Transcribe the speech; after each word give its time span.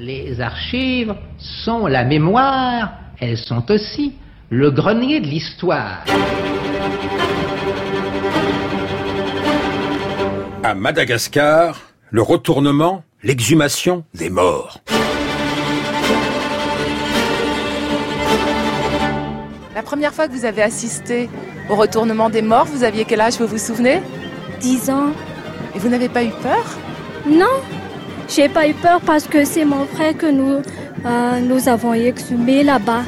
Les 0.00 0.40
archives 0.40 1.12
sont 1.38 1.88
la 1.88 2.04
mémoire, 2.04 2.92
elles 3.18 3.36
sont 3.36 3.68
aussi 3.68 4.14
le 4.48 4.70
grenier 4.70 5.18
de 5.18 5.26
l'histoire. 5.26 6.04
À 10.62 10.74
Madagascar, 10.76 11.80
le 12.12 12.22
retournement, 12.22 13.02
l'exhumation 13.24 14.04
des 14.14 14.30
morts. 14.30 14.78
La 19.74 19.82
première 19.82 20.14
fois 20.14 20.28
que 20.28 20.32
vous 20.32 20.44
avez 20.44 20.62
assisté 20.62 21.28
au 21.68 21.74
retournement 21.74 22.30
des 22.30 22.42
morts, 22.42 22.66
vous 22.66 22.84
aviez 22.84 23.04
quel 23.04 23.20
âge, 23.20 23.34
vous 23.40 23.48
vous 23.48 23.58
souvenez? 23.58 24.00
10 24.60 24.90
ans. 24.90 25.10
Et 25.74 25.80
vous 25.80 25.88
n'avez 25.88 26.08
pas 26.08 26.22
eu 26.22 26.30
peur? 26.40 26.64
Non, 27.26 27.46
j'ai 28.28 28.48
pas 28.48 28.68
eu 28.68 28.74
peur 28.74 29.00
parce 29.00 29.24
que 29.26 29.44
c'est 29.44 29.64
mon 29.64 29.86
frère 29.86 30.16
que 30.16 30.26
nous, 30.26 30.60
euh, 31.06 31.40
nous 31.40 31.68
avons 31.68 31.94
exhumé 31.94 32.62
là-bas. 32.62 33.02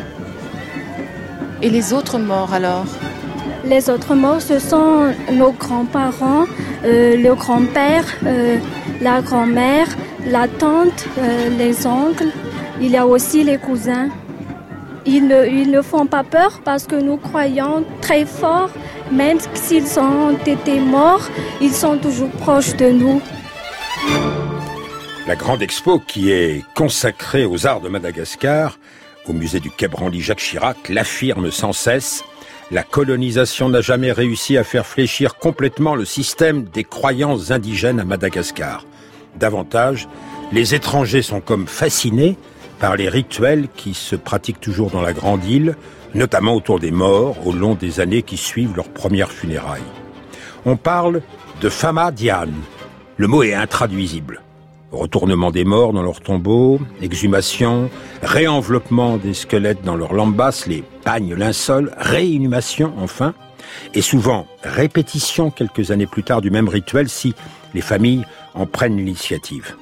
Et 1.62 1.68
les 1.68 1.92
autres 1.92 2.18
morts 2.18 2.52
alors? 2.54 2.86
Les 3.64 3.90
autres 3.90 4.14
morts, 4.14 4.40
ce 4.40 4.58
sont 4.58 5.12
nos 5.32 5.52
grands-parents, 5.52 6.46
euh, 6.84 7.16
le 7.16 7.34
grand-père, 7.34 8.04
euh, 8.24 8.56
la 9.02 9.20
grand-mère, 9.20 9.86
la 10.26 10.48
tante, 10.48 11.04
les 11.58 11.86
oncles. 11.86 12.32
Il 12.80 12.90
y 12.90 12.96
a 12.96 13.06
aussi 13.06 13.44
les 13.44 13.58
cousins. 13.58 14.08
Ils 15.04 15.26
ne, 15.26 15.46
ils 15.46 15.70
ne 15.70 15.82
font 15.82 16.06
pas 16.06 16.24
peur 16.24 16.60
parce 16.64 16.86
que 16.86 16.94
nous 16.94 17.18
croyons 17.18 17.84
très 18.00 18.24
fort, 18.24 18.70
même 19.10 19.38
s'ils 19.54 19.98
ont 19.98 20.36
été 20.46 20.80
morts, 20.80 21.26
ils 21.60 21.72
sont 21.72 21.96
toujours 21.98 22.30
proches 22.30 22.74
de 22.76 22.90
nous. 22.90 23.20
La 25.30 25.36
grande 25.36 25.62
expo 25.62 26.00
qui 26.00 26.32
est 26.32 26.64
consacrée 26.74 27.44
aux 27.44 27.64
arts 27.64 27.80
de 27.80 27.88
Madagascar, 27.88 28.80
au 29.28 29.32
musée 29.32 29.60
du 29.60 29.70
Quai 29.70 29.86
Jacques 30.14 30.40
Chirac, 30.40 30.88
l'affirme 30.88 31.52
sans 31.52 31.72
cesse. 31.72 32.24
La 32.72 32.82
colonisation 32.82 33.68
n'a 33.68 33.80
jamais 33.80 34.10
réussi 34.10 34.58
à 34.58 34.64
faire 34.64 34.84
fléchir 34.84 35.36
complètement 35.36 35.94
le 35.94 36.04
système 36.04 36.64
des 36.64 36.82
croyances 36.82 37.52
indigènes 37.52 38.00
à 38.00 38.04
Madagascar. 38.04 38.84
Davantage, 39.36 40.08
les 40.50 40.74
étrangers 40.74 41.22
sont 41.22 41.40
comme 41.40 41.68
fascinés 41.68 42.36
par 42.80 42.96
les 42.96 43.08
rituels 43.08 43.68
qui 43.76 43.94
se 43.94 44.16
pratiquent 44.16 44.60
toujours 44.60 44.90
dans 44.90 45.00
la 45.00 45.12
grande 45.12 45.44
île, 45.44 45.76
notamment 46.12 46.56
autour 46.56 46.80
des 46.80 46.90
morts 46.90 47.46
au 47.46 47.52
long 47.52 47.76
des 47.76 48.00
années 48.00 48.22
qui 48.22 48.36
suivent 48.36 48.74
leurs 48.74 48.92
premières 48.92 49.30
funérailles. 49.30 49.80
On 50.64 50.76
parle 50.76 51.22
de 51.60 51.68
Fama 51.68 52.10
Diane. 52.10 52.56
Le 53.16 53.28
mot 53.28 53.44
est 53.44 53.54
intraduisible. 53.54 54.42
Retournement 54.92 55.52
des 55.52 55.64
morts 55.64 55.92
dans 55.92 56.02
leurs 56.02 56.20
tombeaux, 56.20 56.80
exhumation, 57.00 57.90
réenveloppement 58.22 59.18
des 59.18 59.34
squelettes 59.34 59.84
dans 59.84 59.94
leurs 59.94 60.14
lambas, 60.14 60.64
les 60.66 60.82
pagnes, 61.04 61.34
linceul, 61.34 61.92
réinhumation 61.96 62.92
enfin, 62.98 63.34
et 63.94 64.02
souvent 64.02 64.48
répétition 64.64 65.52
quelques 65.52 65.92
années 65.92 66.08
plus 66.08 66.24
tard 66.24 66.40
du 66.40 66.50
même 66.50 66.68
rituel 66.68 67.08
si 67.08 67.34
les 67.72 67.82
familles 67.82 68.24
en 68.54 68.66
prennent 68.66 68.96
l'initiative. 68.96 69.76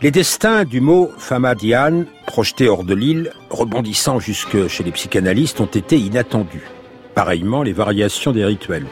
Les 0.00 0.12
destins 0.12 0.64
du 0.64 0.80
mot 0.80 1.10
Fama 1.18 1.56
Diane, 1.56 2.06
projeté 2.26 2.68
hors 2.68 2.84
de 2.84 2.94
l'île, 2.94 3.32
rebondissant 3.50 4.20
jusque 4.20 4.68
chez 4.68 4.84
les 4.84 4.92
psychanalystes, 4.92 5.60
ont 5.60 5.66
été 5.66 5.98
inattendus. 5.98 6.68
Pareillement, 7.14 7.62
les 7.62 7.72
variations 7.72 8.30
des 8.30 8.44
rituels. 8.44 8.86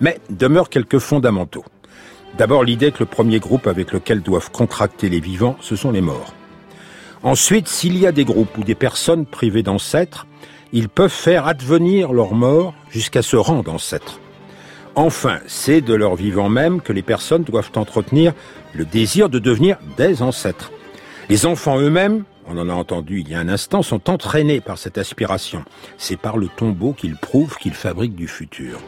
Mais 0.00 0.18
demeurent 0.30 0.68
quelques 0.70 0.98
fondamentaux. 0.98 1.64
D'abord 2.38 2.64
l'idée 2.64 2.92
que 2.92 3.00
le 3.00 3.06
premier 3.06 3.40
groupe 3.40 3.66
avec 3.66 3.92
lequel 3.92 4.22
doivent 4.22 4.50
contracter 4.50 5.08
les 5.08 5.20
vivants, 5.20 5.56
ce 5.60 5.76
sont 5.76 5.90
les 5.90 6.00
morts. 6.00 6.32
Ensuite, 7.22 7.68
s'il 7.68 7.98
y 7.98 8.06
a 8.06 8.12
des 8.12 8.24
groupes 8.24 8.56
ou 8.56 8.64
des 8.64 8.74
personnes 8.74 9.26
privées 9.26 9.62
d'ancêtres, 9.62 10.26
ils 10.72 10.88
peuvent 10.88 11.10
faire 11.10 11.46
advenir 11.46 12.12
leurs 12.12 12.34
morts 12.34 12.74
jusqu'à 12.90 13.22
ce 13.22 13.36
rang 13.36 13.62
d'ancêtres. 13.62 14.18
Enfin, 14.94 15.38
c'est 15.46 15.82
de 15.82 15.94
leur 15.94 16.16
vivant 16.16 16.48
même 16.48 16.80
que 16.80 16.92
les 16.92 17.02
personnes 17.02 17.44
doivent 17.44 17.70
entretenir 17.76 18.32
le 18.74 18.84
désir 18.84 19.28
de 19.28 19.38
devenir 19.38 19.78
des 19.96 20.22
ancêtres. 20.22 20.72
Les 21.28 21.46
enfants 21.46 21.78
eux-mêmes, 21.78 22.24
on 22.46 22.58
en 22.58 22.68
a 22.68 22.74
entendu 22.74 23.20
il 23.20 23.28
y 23.28 23.34
a 23.34 23.40
un 23.40 23.48
instant, 23.48 23.82
sont 23.82 24.10
entraînés 24.10 24.60
par 24.60 24.78
cette 24.78 24.98
aspiration. 24.98 25.64
C'est 25.98 26.18
par 26.18 26.38
le 26.38 26.48
tombeau 26.48 26.92
qu'ils 26.92 27.16
prouvent 27.16 27.56
qu'ils 27.56 27.74
fabriquent 27.74 28.16
du 28.16 28.28
futur. 28.28 28.80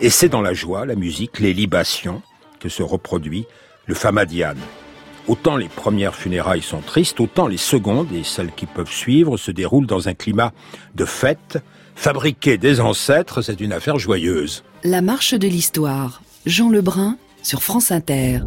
Et 0.00 0.10
c'est 0.10 0.28
dans 0.28 0.40
la 0.40 0.54
joie, 0.54 0.86
la 0.86 0.94
musique, 0.94 1.40
les 1.40 1.52
libations 1.52 2.22
que 2.60 2.68
se 2.68 2.82
reproduit 2.82 3.46
le 3.86 3.94
Famadiane. 3.94 4.58
Autant 5.26 5.56
les 5.56 5.68
premières 5.68 6.14
funérailles 6.14 6.62
sont 6.62 6.80
tristes, 6.80 7.20
autant 7.20 7.46
les 7.46 7.58
secondes 7.58 8.10
et 8.12 8.24
celles 8.24 8.52
qui 8.52 8.66
peuvent 8.66 8.90
suivre 8.90 9.36
se 9.36 9.50
déroulent 9.50 9.86
dans 9.86 10.08
un 10.08 10.14
climat 10.14 10.52
de 10.94 11.04
fête. 11.04 11.58
Fabriquer 11.94 12.56
des 12.56 12.80
ancêtres, 12.80 13.42
c'est 13.42 13.60
une 13.60 13.72
affaire 13.72 13.98
joyeuse. 13.98 14.64
La 14.84 15.02
marche 15.02 15.34
de 15.34 15.48
l'histoire. 15.48 16.22
Jean 16.46 16.70
Lebrun 16.70 17.18
sur 17.42 17.62
France 17.62 17.90
Inter. 17.90 18.40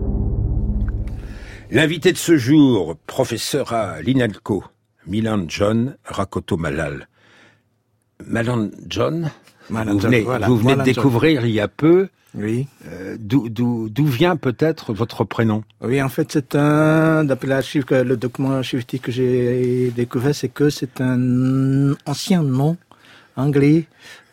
L'invité 1.70 2.12
de 2.12 2.18
ce 2.18 2.36
jour, 2.38 2.96
professeur 3.08 3.74
à 3.74 4.02
l'INALCO, 4.02 4.64
Milan 5.08 5.46
John 5.48 5.96
Rakoto 6.04 6.58
Malal. 6.58 7.08
Malan 8.26 8.70
John, 8.88 9.32
Malan 9.70 9.94
vous 9.94 10.00
John, 10.00 10.12
venez, 10.12 10.22
voilà, 10.22 10.48
vous 10.48 10.58
venez 10.58 10.74
de 10.74 10.78
John. 10.78 10.86
découvrir 10.86 11.46
il 11.46 11.52
y 11.52 11.60
a 11.60 11.68
peu 11.68 12.10
Oui. 12.34 12.68
euh, 12.88 13.18
d'où- 13.20 14.06
vient 14.06 14.38
peut-être 14.38 14.94
votre 14.94 15.24
prénom? 15.26 15.64
Oui, 15.82 16.02
en 16.02 16.10
fait, 16.10 16.32
c'est 16.32 16.56
un, 16.56 17.24
d'après 17.26 17.48
l'archive, 17.48 17.86
le 17.90 18.16
document 18.16 18.52
archivistique 18.52 19.04
que 19.04 19.12
j'ai 19.12 19.92
découvert, 19.92 20.34
c'est 20.34 20.50
que 20.50 20.70
c'est 20.70 21.02
un 21.02 21.94
ancien 22.06 22.42
nom 22.44 22.78
anglais, 23.36 23.86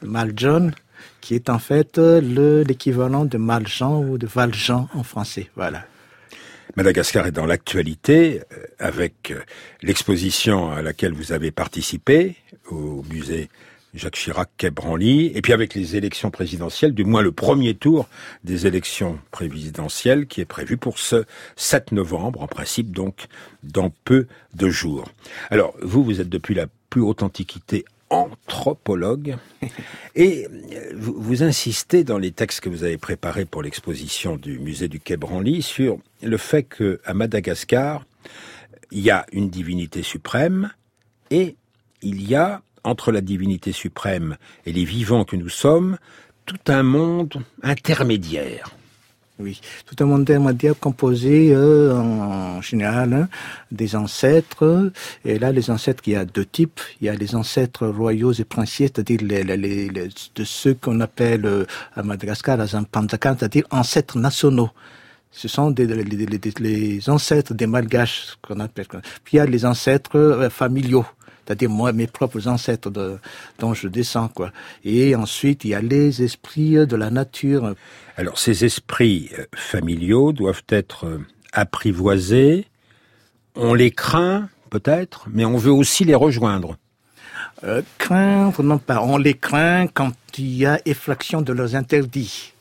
Maljohn, 0.02 0.72
qui 1.20 1.34
est 1.34 1.48
en 1.50 1.58
fait 1.58 1.98
le, 1.98 2.62
l'équivalent 2.62 3.24
de 3.24 3.36
Maljean 3.38 4.02
ou 4.04 4.18
de 4.18 4.26
Valjean 4.26 4.88
en 4.94 5.02
français. 5.02 5.50
Voilà. 5.56 5.84
Madagascar 6.76 7.26
est 7.26 7.32
dans 7.32 7.46
l'actualité 7.46 8.40
euh, 8.52 8.56
avec 8.78 9.32
euh, 9.32 9.40
l'exposition 9.82 10.70
à 10.70 10.82
laquelle 10.82 11.12
vous 11.12 11.32
avez 11.32 11.50
participé 11.50 12.36
au 12.70 13.02
musée 13.10 13.48
Jacques 13.98 14.14
Chirac 14.14 14.48
Quai 14.56 14.70
Branly 14.70 15.32
et 15.34 15.42
puis 15.42 15.52
avec 15.52 15.74
les 15.74 15.96
élections 15.96 16.30
présidentielles, 16.30 16.94
du 16.94 17.04
moins 17.04 17.22
le 17.22 17.32
premier 17.32 17.74
tour 17.74 18.08
des 18.44 18.66
élections 18.66 19.18
présidentielles 19.30 20.26
qui 20.26 20.40
est 20.40 20.46
prévu 20.46 20.76
pour 20.76 20.98
ce 20.98 21.24
7 21.56 21.92
novembre, 21.92 22.42
en 22.42 22.46
principe 22.46 22.92
donc 22.92 23.26
dans 23.62 23.92
peu 24.04 24.26
de 24.54 24.68
jours. 24.68 25.10
Alors 25.50 25.74
vous, 25.82 26.04
vous 26.04 26.20
êtes 26.20 26.28
depuis 26.28 26.54
la 26.54 26.66
plus 26.90 27.02
haute 27.02 27.22
antiquité 27.22 27.84
anthropologue 28.10 29.36
et 30.14 30.46
euh, 30.46 30.92
vous, 30.96 31.14
vous 31.18 31.42
insistez 31.42 32.04
dans 32.04 32.18
les 32.18 32.30
textes 32.30 32.60
que 32.60 32.68
vous 32.68 32.84
avez 32.84 32.96
préparés 32.96 33.44
pour 33.44 33.62
l'exposition 33.62 34.36
du 34.36 34.58
musée 34.58 34.88
du 34.88 35.00
Quai 35.00 35.16
Branly 35.16 35.60
sur 35.60 35.98
le 36.22 36.36
fait 36.36 36.62
que 36.62 37.00
à 37.04 37.12
Madagascar, 37.12 38.04
il 38.90 39.00
y 39.00 39.10
a 39.10 39.26
une 39.32 39.50
divinité 39.50 40.02
suprême 40.02 40.70
et 41.30 41.56
il 42.00 42.26
y 42.28 42.34
a 42.34 42.62
entre 42.84 43.12
la 43.12 43.20
divinité 43.20 43.72
suprême 43.72 44.36
et 44.66 44.72
les 44.72 44.84
vivants 44.84 45.24
que 45.24 45.36
nous 45.36 45.48
sommes 45.48 45.98
tout 46.48 46.72
un 46.72 46.82
monde 46.82 47.42
intermédiaire. 47.62 48.70
Oui, 49.38 49.60
tout 49.86 50.02
un 50.02 50.06
monde 50.06 50.22
intermédiaire 50.22 50.74
composé 50.76 51.52
euh, 51.54 51.94
en 51.94 52.60
général 52.60 53.12
hein, 53.12 53.28
des 53.70 53.94
ancêtres. 53.94 54.90
Et 55.24 55.38
là, 55.38 55.52
les 55.52 55.70
ancêtres, 55.70 56.02
il 56.06 56.14
y 56.14 56.16
a 56.16 56.24
deux 56.24 56.44
types. 56.44 56.80
Il 57.00 57.06
y 57.06 57.08
a 57.08 57.14
les 57.14 57.36
ancêtres 57.36 57.86
royaux 57.86 58.32
et 58.32 58.44
princiers, 58.44 58.86
c'est-à-dire 58.88 59.20
de 59.20 60.44
ceux 60.44 60.74
qu'on 60.74 61.00
appelle 61.00 61.46
euh, 61.46 61.66
à 61.94 62.02
Madagascar 62.02 62.56
les 62.56 62.68
Zampanzakan, 62.68 63.36
c'est-à-dire 63.38 63.64
ancêtres 63.70 64.18
nationaux. 64.18 64.70
Ce 65.30 65.46
sont 65.46 65.72
les, 65.76 67.08
ancêtres 67.08 67.54
des 67.54 67.66
Malgaches, 67.66 68.38
qu'on 68.42 68.58
appelle. 68.58 68.86
Puis 69.22 69.34
il 69.34 69.36
y 69.36 69.40
a 69.40 69.46
les 69.46 69.66
ancêtres 69.66 70.16
euh, 70.16 70.50
familiaux 70.50 71.06
c'est-à-dire 71.48 71.70
moi, 71.70 71.92
mes 71.94 72.06
propres 72.06 72.46
ancêtres 72.46 72.90
de, 72.90 73.18
dont 73.58 73.72
je 73.72 73.88
descends, 73.88 74.28
quoi. 74.28 74.52
Et 74.84 75.14
ensuite, 75.14 75.64
il 75.64 75.70
y 75.70 75.74
a 75.74 75.80
les 75.80 76.22
esprits 76.22 76.86
de 76.86 76.94
la 76.94 77.10
nature. 77.10 77.74
Alors 78.18 78.38
ces 78.38 78.66
esprits 78.66 79.30
euh, 79.38 79.46
familiaux 79.56 80.32
doivent 80.32 80.64
être 80.68 81.06
euh, 81.06 81.18
apprivoisés, 81.54 82.66
on 83.54 83.72
les 83.72 83.90
craint 83.90 84.50
peut-être, 84.68 85.26
mais 85.32 85.46
on 85.46 85.56
veut 85.56 85.72
aussi 85.72 86.04
les 86.04 86.14
rejoindre. 86.14 86.76
Euh, 87.64 87.80
craindre, 87.96 88.62
non 88.62 88.76
pas. 88.76 89.00
On 89.02 89.16
les 89.16 89.34
craint 89.34 89.86
quand 89.86 90.12
il 90.36 90.54
y 90.54 90.66
a 90.66 90.80
effraction 90.84 91.40
de 91.40 91.54
leurs 91.54 91.74
interdits. 91.74 92.52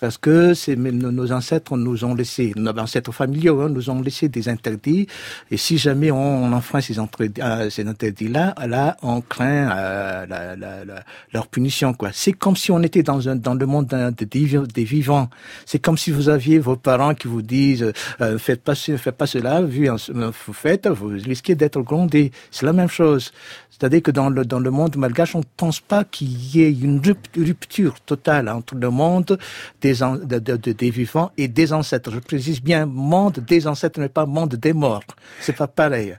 Parce 0.00 0.18
que 0.18 0.54
c'est 0.54 0.76
nos 0.76 1.32
ancêtres 1.32 1.76
nous 1.76 2.04
ont 2.04 2.14
laissé, 2.14 2.52
nos 2.56 2.76
ancêtres 2.78 3.12
familiaux 3.12 3.60
hein, 3.60 3.68
nous 3.68 3.90
ont 3.90 4.00
laissé 4.00 4.28
des 4.28 4.48
interdits, 4.48 5.06
et 5.50 5.56
si 5.56 5.78
jamais 5.78 6.10
on, 6.10 6.52
enfreint 6.52 6.80
ces, 6.80 6.96
euh, 6.98 7.70
ces 7.70 7.86
interdits-là, 7.86 8.54
là 8.66 8.96
on 9.02 9.20
craint 9.20 9.70
euh, 9.70 10.26
la, 10.26 10.56
la, 10.56 10.84
la, 10.84 11.04
leur 11.32 11.48
punition. 11.48 11.92
quoi. 11.94 12.10
C'est 12.12 12.32
comme 12.32 12.56
si 12.56 12.70
on 12.70 12.82
était 12.82 13.02
dans, 13.02 13.28
un, 13.28 13.36
dans 13.36 13.54
le 13.54 13.66
monde 13.66 13.86
des, 13.86 14.84
vivants. 14.84 15.28
C'est 15.66 15.78
comme 15.78 15.98
si 15.98 16.10
vous 16.10 16.28
aviez 16.28 16.58
vos 16.58 16.76
parents 16.76 17.14
qui 17.14 17.28
vous 17.28 17.42
disent 17.42 17.92
euh, 18.20 18.38
faites 18.38 18.62
pas 18.62 18.74
faites 18.74 19.16
pas 19.16 19.26
cela, 19.26 19.62
vu 19.62 19.88
vous 19.88 20.52
faites, 20.52 20.86
vous 20.86 21.08
risquez 21.08 21.54
d'être 21.54 21.80
grondé. 21.82 22.32
C'est 22.50 22.66
la 22.66 22.72
même 22.72 22.88
chose. 22.88 23.32
C'est-à-dire 23.70 24.02
que 24.02 24.10
dans 24.10 24.28
le, 24.28 24.44
dans 24.44 24.58
le 24.58 24.70
monde 24.70 24.96
malgache, 24.96 25.36
on 25.36 25.40
ne 25.40 25.44
pense 25.56 25.80
pas 25.80 26.02
qu'il 26.04 26.32
y 26.54 26.62
ait 26.62 26.72
une 26.72 27.00
rupture 27.36 28.00
totale 28.00 28.48
entre 28.48 28.74
le 28.74 28.90
monde 28.90 29.38
des, 29.80 29.87
des 29.92 30.90
vivants 30.90 31.30
et 31.36 31.48
des 31.48 31.72
ancêtres. 31.72 32.10
Je 32.10 32.18
précise 32.18 32.62
bien 32.62 32.86
monde 32.86 33.40
des 33.40 33.66
ancêtres, 33.66 34.00
mais 34.00 34.08
pas 34.08 34.26
monde 34.26 34.54
des 34.54 34.72
morts. 34.72 35.04
C'est 35.40 35.56
pas 35.56 35.68
pareil. 35.68 36.16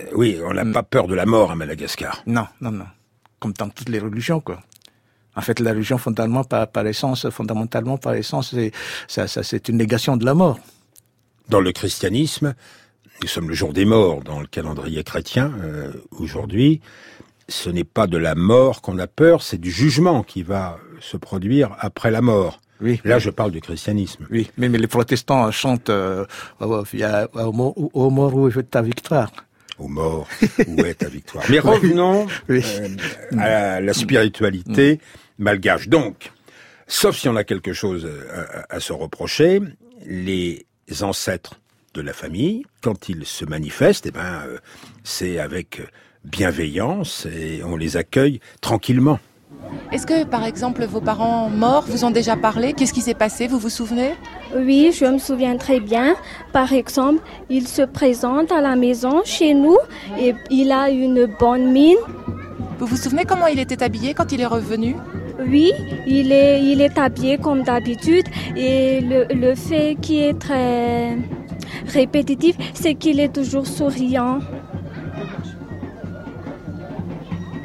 Euh, 0.00 0.04
oui, 0.14 0.38
on 0.44 0.54
n'a 0.54 0.64
mm. 0.64 0.72
pas 0.72 0.82
peur 0.82 1.06
de 1.06 1.14
la 1.14 1.26
mort 1.26 1.50
à 1.50 1.54
Madagascar. 1.54 2.22
Non, 2.26 2.46
non, 2.60 2.70
non. 2.70 2.86
Comme 3.38 3.52
dans 3.52 3.68
toutes 3.68 3.88
les 3.88 3.98
religions, 3.98 4.40
quoi. 4.40 4.60
En 5.36 5.42
fait, 5.42 5.60
la 5.60 5.70
religion, 5.70 5.96
fondamentalement, 5.96 6.44
par, 6.44 6.68
par 6.68 6.86
essence, 6.86 7.28
fondamentalement, 7.30 7.96
par 7.96 8.14
essence, 8.14 8.50
c'est, 8.50 8.72
ça, 9.06 9.28
ça, 9.28 9.42
c'est 9.42 9.68
une 9.68 9.76
négation 9.76 10.16
de 10.16 10.24
la 10.24 10.34
mort. 10.34 10.58
Dans 11.48 11.60
le 11.60 11.72
christianisme, 11.72 12.54
nous 13.22 13.28
sommes 13.28 13.48
le 13.48 13.54
jour 13.54 13.72
des 13.72 13.84
morts 13.84 14.22
dans 14.22 14.40
le 14.40 14.46
calendrier 14.46 15.04
chrétien 15.04 15.52
euh, 15.62 15.92
aujourd'hui. 16.10 16.80
Ce 17.48 17.68
n'est 17.68 17.84
pas 17.84 18.06
de 18.06 18.16
la 18.16 18.34
mort 18.34 18.80
qu'on 18.80 18.98
a 18.98 19.06
peur, 19.06 19.42
c'est 19.42 19.58
du 19.58 19.70
jugement 19.70 20.22
qui 20.22 20.42
va 20.42 20.78
se 21.00 21.16
produire 21.16 21.76
après 21.78 22.10
la 22.10 22.22
mort. 22.22 22.60
Oui. 22.80 23.00
Là, 23.04 23.18
je 23.18 23.30
parle 23.30 23.50
du 23.50 23.60
christianisme. 23.60 24.26
Oui, 24.30 24.50
mais, 24.56 24.68
les 24.68 24.86
protestants 24.86 25.50
chantent 25.50 25.90
euh, 25.90 26.24
au, 26.60 27.50
mort, 27.52 28.34
où 28.34 28.48
est 28.48 28.62
ta 28.62 28.82
victoire? 28.82 29.30
Au 29.78 29.88
mort 29.88 30.28
où 30.66 30.80
est 30.84 30.94
ta 30.94 31.08
victoire? 31.08 31.44
Mais 31.50 31.58
revenons 31.58 32.26
euh, 32.50 32.60
à 33.38 33.80
la 33.80 33.92
spiritualité 33.94 35.00
malgache. 35.38 35.88
Donc, 35.88 36.32
sauf 36.86 37.16
si 37.16 37.28
on 37.28 37.36
a 37.36 37.44
quelque 37.44 37.72
chose 37.72 38.08
à, 38.68 38.76
à 38.76 38.80
se 38.80 38.92
reprocher, 38.92 39.60
les 40.06 40.66
ancêtres 41.00 41.60
de 41.94 42.02
la 42.02 42.12
famille, 42.12 42.64
quand 42.82 43.08
ils 43.08 43.26
se 43.26 43.44
manifestent, 43.44 44.06
eh 44.06 44.10
ben, 44.10 44.42
euh, 44.46 44.58
c'est 45.02 45.38
avec 45.38 45.80
bienveillance 46.24 47.26
et 47.26 47.62
on 47.64 47.76
les 47.76 47.96
accueille 47.96 48.40
tranquillement. 48.60 49.18
Est-ce 49.92 50.06
que, 50.06 50.24
par 50.24 50.44
exemple, 50.44 50.84
vos 50.84 51.00
parents 51.00 51.48
morts 51.48 51.84
vous 51.88 52.04
ont 52.04 52.10
déjà 52.10 52.36
parlé? 52.36 52.72
Qu'est-ce 52.72 52.92
qui 52.92 53.00
s'est 53.00 53.14
passé? 53.14 53.48
Vous 53.48 53.58
vous 53.58 53.70
souvenez? 53.70 54.12
Oui, 54.56 54.92
je 54.92 55.04
me 55.04 55.18
souviens 55.18 55.56
très 55.56 55.80
bien. 55.80 56.14
Par 56.52 56.72
exemple, 56.72 57.22
il 57.48 57.66
se 57.66 57.82
présente 57.82 58.52
à 58.52 58.60
la 58.60 58.76
maison 58.76 59.22
chez 59.24 59.52
nous 59.54 59.78
et 60.18 60.34
il 60.50 60.70
a 60.70 60.90
une 60.90 61.26
bonne 61.38 61.72
mine. 61.72 61.98
Vous 62.78 62.86
vous 62.86 62.96
souvenez 62.96 63.24
comment 63.24 63.46
il 63.46 63.58
était 63.58 63.82
habillé 63.82 64.14
quand 64.14 64.30
il 64.32 64.40
est 64.40 64.46
revenu? 64.46 64.94
Oui, 65.46 65.72
il 66.06 66.32
est, 66.32 66.62
il 66.62 66.80
est 66.80 66.96
habillé 66.98 67.38
comme 67.38 67.62
d'habitude 67.62 68.26
et 68.56 69.00
le, 69.00 69.26
le 69.34 69.54
fait 69.54 69.96
qui 70.00 70.20
est 70.20 70.38
très 70.38 71.16
répétitif, 71.86 72.56
c'est 72.74 72.94
qu'il 72.94 73.20
est 73.20 73.34
toujours 73.34 73.66
souriant. 73.66 74.38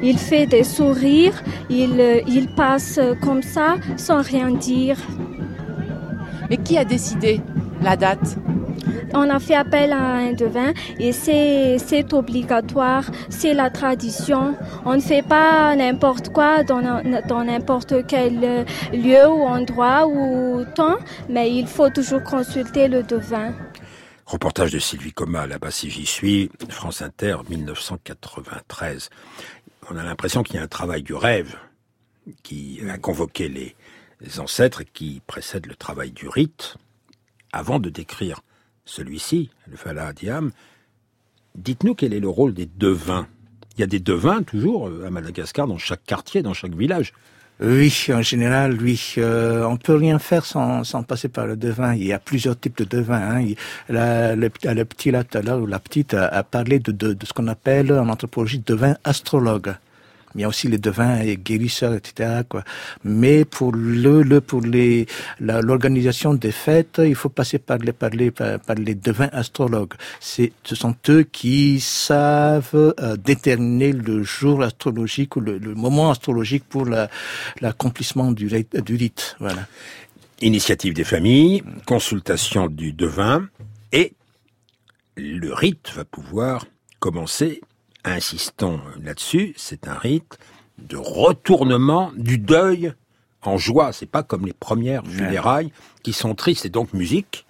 Il 0.08 0.18
fait 0.18 0.46
des 0.46 0.62
sourires, 0.62 1.42
il, 1.68 2.22
il 2.28 2.46
passe 2.46 3.00
comme 3.20 3.42
ça 3.42 3.74
sans 3.96 4.22
rien 4.22 4.52
dire. 4.52 4.96
Mais 6.48 6.58
qui 6.58 6.78
a 6.78 6.84
décidé 6.84 7.40
la 7.82 7.96
date? 7.96 8.36
On 9.14 9.28
a 9.30 9.40
fait 9.40 9.56
appel 9.56 9.92
à 9.92 10.12
un 10.14 10.32
devin 10.32 10.72
et 11.00 11.10
c'est 11.10 12.12
obligatoire, 12.12 13.10
c'est 13.30 13.52
la 13.52 13.68
tradition. 13.68 14.54
On 14.84 14.94
ne 14.94 15.00
fait 15.00 15.22
pas 15.22 15.74
n'importe 15.74 16.28
quoi 16.28 16.62
dans 16.62 17.44
n'importe 17.44 18.06
quel 18.06 18.64
lieu 18.92 19.28
ou 19.28 19.42
endroit 19.42 20.06
ou 20.06 20.64
temps, 20.76 20.98
mais 21.28 21.50
il 21.52 21.66
faut 21.66 21.90
toujours 21.90 22.22
consulter 22.22 22.86
le 22.86 23.02
devin. 23.02 23.54
Reportage 24.26 24.72
de 24.72 24.80
Sylvie 24.80 25.12
Coma, 25.12 25.46
là-bas 25.46 25.70
si 25.70 25.88
j'y 25.88 26.04
suis, 26.04 26.50
France 26.68 27.00
Inter, 27.00 27.36
1993. 27.48 29.08
On 29.88 29.96
a 29.96 30.02
l'impression 30.02 30.42
qu'il 30.42 30.56
y 30.56 30.58
a 30.58 30.62
un 30.62 30.68
travail 30.68 31.02
du 31.02 31.14
rêve 31.14 31.56
qui 32.42 32.80
a 32.88 32.98
convoqué 32.98 33.48
les, 33.48 33.76
ancêtres 34.38 34.82
qui 34.82 35.22
précède 35.26 35.66
le 35.66 35.76
travail 35.76 36.10
du 36.10 36.28
rite. 36.28 36.76
Avant 37.52 37.78
de 37.78 37.88
décrire 37.88 38.40
celui-ci, 38.84 39.50
le 39.68 39.76
Fala 39.76 40.12
Diam, 40.12 40.50
dites-nous 41.54 41.94
quel 41.94 42.12
est 42.12 42.20
le 42.20 42.28
rôle 42.28 42.52
des 42.52 42.66
devins. 42.66 43.28
Il 43.76 43.80
y 43.80 43.84
a 43.84 43.86
des 43.86 44.00
devins 44.00 44.42
toujours 44.42 44.88
euh, 44.88 45.04
à 45.06 45.10
Madagascar, 45.10 45.66
dans 45.66 45.78
chaque 45.78 46.04
quartier, 46.04 46.42
dans 46.42 46.54
chaque 46.54 46.74
village. 46.74 47.12
Oui, 47.60 48.06
en 48.12 48.20
général, 48.20 48.76
oui. 48.82 49.14
Euh, 49.16 49.64
on 49.64 49.78
peut 49.78 49.94
rien 49.94 50.18
faire 50.18 50.44
sans, 50.44 50.84
sans 50.84 51.02
passer 51.02 51.28
par 51.28 51.46
le 51.46 51.56
devin. 51.56 51.94
Il 51.94 52.04
y 52.04 52.12
a 52.12 52.18
plusieurs 52.18 52.58
types 52.58 52.76
de 52.76 52.84
devins. 52.84 53.38
Hein. 53.38 53.46
La, 53.88 54.36
le, 54.36 54.50
le, 54.62 54.84
petit 54.84 55.10
là, 55.10 55.24
tout 55.24 55.38
à 55.38 55.56
ou 55.56 55.64
la 55.66 55.78
petite 55.78 56.12
a, 56.12 56.42
parlé 56.42 56.80
de, 56.80 56.92
de, 56.92 57.14
de, 57.14 57.26
ce 57.26 57.32
qu'on 57.32 57.48
appelle 57.48 57.92
en 57.92 58.08
anthropologie 58.10 58.62
devin 58.64 58.96
astrologue 59.04 59.74
il 60.36 60.42
y 60.42 60.44
a 60.44 60.48
aussi 60.48 60.68
les 60.68 60.78
devins 60.78 61.20
et 61.20 61.36
guérisseurs, 61.36 61.94
etc. 61.94 62.42
Mais 63.04 63.44
pour 63.44 63.72
le, 63.72 64.22
le 64.22 64.40
pour 64.40 64.60
les 64.60 65.06
l'organisation 65.40 66.34
des 66.34 66.52
fêtes, 66.52 67.00
il 67.04 67.14
faut 67.14 67.28
passer 67.28 67.58
par 67.58 67.78
les 67.78 67.92
par 67.92 68.76
devins 68.76 69.28
astrologues. 69.32 69.94
Ce 70.20 70.74
sont 70.74 70.94
eux 71.08 71.22
qui 71.24 71.80
savent 71.80 72.94
euh, 73.00 73.16
déterminer 73.16 73.92
le 73.92 74.22
jour 74.22 74.62
astrologique 74.62 75.36
ou 75.36 75.40
le, 75.40 75.58
moment 75.74 76.10
astrologique 76.10 76.64
pour 76.68 76.86
l'accomplissement 77.60 78.32
du, 78.32 78.46
du 78.46 78.96
rite. 78.96 79.36
Voilà. 79.40 79.66
Initiative 80.42 80.92
des 80.92 81.04
familles, 81.04 81.62
consultation 81.86 82.66
du 82.66 82.92
devin 82.92 83.48
et 83.92 84.12
le 85.16 85.52
rite 85.54 85.92
va 85.94 86.04
pouvoir 86.04 86.66
commencer 87.00 87.62
insistons 88.06 88.80
là-dessus, 89.02 89.54
c'est 89.56 89.88
un 89.88 89.94
rite 89.94 90.38
de 90.78 90.96
retournement 90.96 92.12
du 92.16 92.38
deuil 92.38 92.92
en 93.42 93.56
joie. 93.56 93.92
C'est 93.92 94.06
pas 94.06 94.22
comme 94.22 94.46
les 94.46 94.52
premières 94.52 95.06
funérailles 95.06 95.72
qui 96.02 96.12
sont 96.12 96.34
tristes 96.34 96.66
et 96.66 96.70
donc 96.70 96.92
musique. 96.92 97.45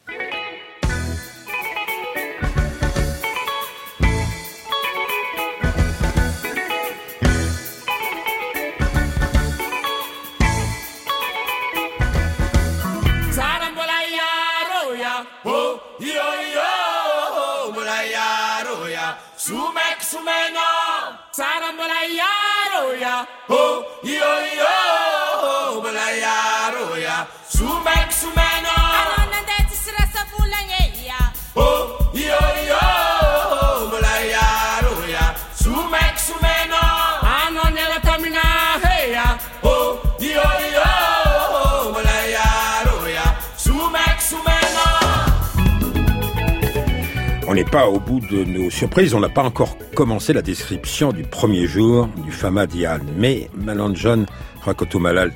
Pas 47.71 47.89
au 47.89 47.99
bout 47.99 48.21
de 48.21 48.45
nos 48.45 48.71
surprises. 48.71 49.15
On 49.15 49.21
n'a 49.21 49.29
pas 49.29 49.43
encore 49.43 49.77
commencé 49.95 50.33
la 50.33 50.43
description 50.43 51.13
du 51.13 51.23
premier 51.23 51.67
jour 51.67 52.09
du 52.25 52.33
Fama 52.33 52.67
Diane. 52.67 53.07
Mais 53.17 53.51
Malanjon 53.55 54.27
Rakotomalal, 54.63 55.33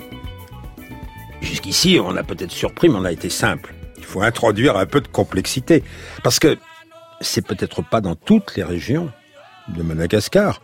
jusqu'ici, 1.41 1.99
on 2.03 2.17
a 2.17 2.23
peut-être 2.23 2.53
surpris, 2.53 2.89
mais 2.89 2.97
on 2.97 3.05
a 3.05 3.13
été 3.13 3.31
simple. 3.31 3.75
Il 3.99 4.05
faut 4.05 4.23
introduire 4.23 4.77
un 4.77 4.87
peu 4.87 5.01
de 5.01 5.09
complexité. 5.09 5.83
Parce 6.23 6.39
que 6.39 6.57
c'est 7.21 7.47
peut-être 7.47 7.83
pas 7.83 8.01
dans 8.01 8.15
toutes 8.15 8.57
les 8.57 8.65
régions 8.65 9.11
de 9.69 9.83
Madagascar 9.83 10.63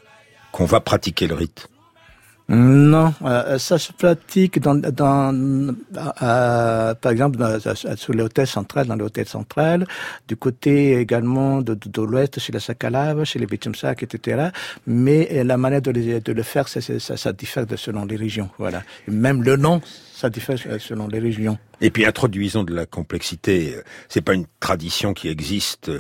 qu'on 0.52 0.64
va 0.64 0.80
pratiquer 0.80 1.26
le 1.26 1.34
rite. 1.34 1.68
Non, 2.48 3.12
euh, 3.22 3.58
ça 3.58 3.76
se 3.76 3.92
pratique 3.92 4.60
dans, 4.60 4.76
dans 4.76 5.74
euh, 6.22 6.94
par 6.94 7.10
exemple 7.10 7.38
dans, 7.38 7.58
sur 7.96 8.14
l'hôtel 8.14 8.46
central, 8.46 8.86
dans 8.86 8.94
l'hôtel 8.94 9.26
central, 9.26 9.84
du 10.28 10.36
côté 10.36 10.96
également 10.96 11.60
de, 11.60 11.74
de, 11.74 12.02
l'ouest, 12.02 12.38
chez 12.38 12.52
la 12.52 12.60
Sakalava, 12.60 13.24
chez 13.24 13.40
les 13.40 13.46
Bichumsak, 13.46 14.04
etc. 14.04 14.50
Mais 14.86 15.42
la 15.42 15.56
manière 15.56 15.82
de, 15.82 15.90
de 15.90 16.32
le 16.32 16.42
faire, 16.44 16.68
ça, 16.68 16.80
ça, 16.80 17.16
ça 17.16 17.32
diffère 17.32 17.66
selon 17.74 18.04
les 18.04 18.16
régions. 18.16 18.48
Voilà. 18.58 18.84
Même 19.08 19.42
le 19.42 19.56
nom, 19.56 19.80
ça 20.16 20.30
diffère 20.30 20.56
selon 20.80 21.08
les 21.08 21.18
régions. 21.18 21.58
Et 21.82 21.90
puis 21.90 22.06
introduisons 22.06 22.64
de 22.64 22.74
la 22.74 22.86
complexité. 22.86 23.76
C'est 24.08 24.22
pas 24.22 24.32
une 24.32 24.46
tradition 24.60 25.12
qui 25.12 25.28
existe 25.28 25.90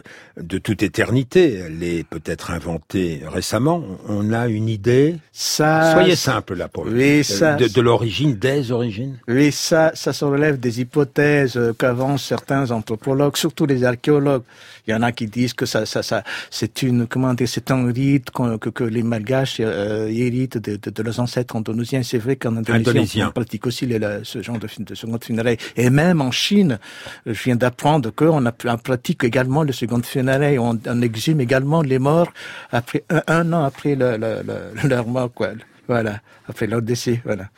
de 0.40 0.56
toute 0.56 0.82
éternité. 0.82 1.60
Elle 1.66 1.82
est 1.82 2.02
peut-être 2.02 2.50
inventée 2.50 3.20
récemment. 3.26 3.84
On 4.08 4.32
a 4.32 4.48
une 4.48 4.70
idée. 4.70 5.16
Ça. 5.32 5.92
Soyez 5.92 6.16
simple 6.16 6.54
là 6.54 6.68
pour 6.68 6.86
oui, 6.86 7.22
ça, 7.24 7.56
de, 7.56 7.68
de 7.68 7.80
l'origine, 7.82 8.36
des 8.36 8.72
origines. 8.72 9.18
Oui, 9.28 9.52
ça, 9.52 9.92
ça 9.94 10.14
se 10.14 10.24
relève 10.24 10.58
des 10.58 10.80
hypothèses 10.80 11.60
qu'avancent 11.78 12.24
certains 12.24 12.70
anthropologues, 12.70 13.36
surtout 13.36 13.66
les 13.66 13.84
archéologues. 13.84 14.44
Il 14.86 14.92
y 14.92 14.94
en 14.94 15.02
a 15.02 15.12
qui 15.12 15.26
disent 15.26 15.52
que 15.52 15.66
ça, 15.66 15.84
ça, 15.84 16.02
ça, 16.02 16.22
c'est 16.50 16.82
une, 16.82 17.06
comment 17.06 17.34
dire, 17.34 17.48
c'est 17.48 17.70
un 17.70 17.92
rite 17.92 18.30
que, 18.30 18.70
que, 18.70 18.84
les 18.84 19.02
Malgaches 19.02 19.56
euh, 19.60 20.06
héritent 20.06 20.58
de, 20.58 20.76
de, 20.76 20.90
de, 20.90 21.02
leurs 21.02 21.18
ancêtres 21.18 21.56
indonésiens. 21.56 22.04
C'est 22.04 22.18
vrai 22.18 22.36
qu'en 22.36 22.56
Indonésie, 22.56 23.22
on 23.22 23.32
pratique 23.32 23.66
aussi 23.66 23.84
les, 23.84 23.98
ce 24.22 24.42
genre 24.42 24.58
de, 24.58 24.68
de 24.78 24.94
seconde 24.94 25.24
funérailles. 25.24 25.58
Et 25.76 25.90
même 25.90 26.20
en 26.20 26.30
Chine, 26.30 26.78
je 27.24 27.42
viens 27.44 27.56
d'apprendre 27.56 28.10
qu'on 28.10 28.44
on 28.46 28.78
pratique 28.78 29.24
également 29.24 29.62
le 29.62 29.72
second 29.72 30.02
funérailles. 30.02 30.58
On, 30.58 30.78
on 30.86 31.02
exhume 31.02 31.40
également 31.40 31.82
les 31.82 31.98
morts 31.98 32.32
après 32.70 33.04
un, 33.26 33.52
an 33.52 33.64
après 33.64 33.94
le, 33.94 34.16
le, 34.16 34.42
leur 34.88 35.06
mort. 35.06 35.30
Voilà, 35.88 36.20
après 36.48 36.66
leur 36.66 36.82
décès, 36.82 37.20
voilà. 37.24 37.48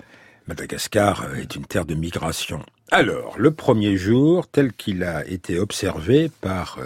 Madagascar 0.46 1.26
est 1.36 1.56
une 1.56 1.66
terre 1.66 1.84
de 1.84 1.94
migration. 1.94 2.62
Alors, 2.90 3.34
le 3.38 3.50
premier 3.50 3.98
jour, 3.98 4.48
tel 4.48 4.72
qu'il 4.72 5.04
a 5.04 5.26
été 5.26 5.58
observé 5.58 6.30
par 6.40 6.78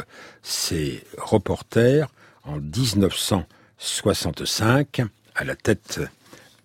ses 0.42 1.04
reporters 1.16 2.08
en 2.44 2.58
1965, 2.58 5.02
à 5.36 5.44
la 5.44 5.54
tête 5.54 6.00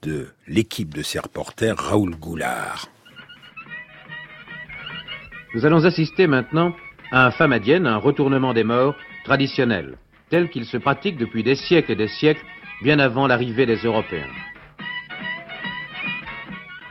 de 0.01 0.27
l'équipe 0.47 0.93
de 0.93 1.01
ses 1.01 1.19
reporters, 1.19 1.77
Raoul 1.77 2.15
Goulard. 2.15 2.87
Nous 5.53 5.65
allons 5.65 5.85
assister 5.85 6.27
maintenant 6.27 6.75
à 7.11 7.25
un 7.25 7.31
famadienne, 7.31 7.87
un 7.87 7.97
retournement 7.97 8.53
des 8.53 8.63
morts 8.63 8.95
traditionnel, 9.23 9.97
tel 10.29 10.49
qu'il 10.49 10.65
se 10.65 10.77
pratique 10.77 11.17
depuis 11.17 11.43
des 11.43 11.55
siècles 11.55 11.93
et 11.93 11.95
des 11.95 12.07
siècles, 12.07 12.45
bien 12.81 12.99
avant 12.99 13.27
l'arrivée 13.27 13.65
des 13.65 13.77
Européens. 13.77 14.29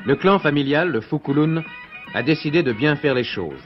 Le 0.04 0.16
clan 0.16 0.38
familial, 0.38 0.90
le 0.90 1.00
Fukulun, 1.00 1.62
a 2.14 2.22
décidé 2.22 2.62
de 2.62 2.72
bien 2.72 2.96
faire 2.96 3.14
les 3.14 3.24
choses. 3.24 3.62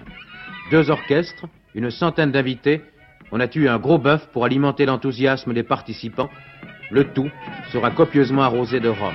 Deux 0.70 0.90
orchestres, 0.90 1.46
une 1.74 1.90
centaine 1.90 2.32
d'invités, 2.32 2.82
on 3.32 3.40
a 3.40 3.48
tué 3.48 3.68
un 3.68 3.78
gros 3.78 3.98
bœuf 3.98 4.26
pour 4.32 4.44
alimenter 4.44 4.86
l'enthousiasme 4.86 5.52
des 5.52 5.62
participants. 5.62 6.30
Le 6.90 7.04
tout 7.04 7.30
sera 7.72 7.90
copieusement 7.90 8.42
arrosé 8.42 8.80
de 8.80 8.88
rhum. 8.88 9.14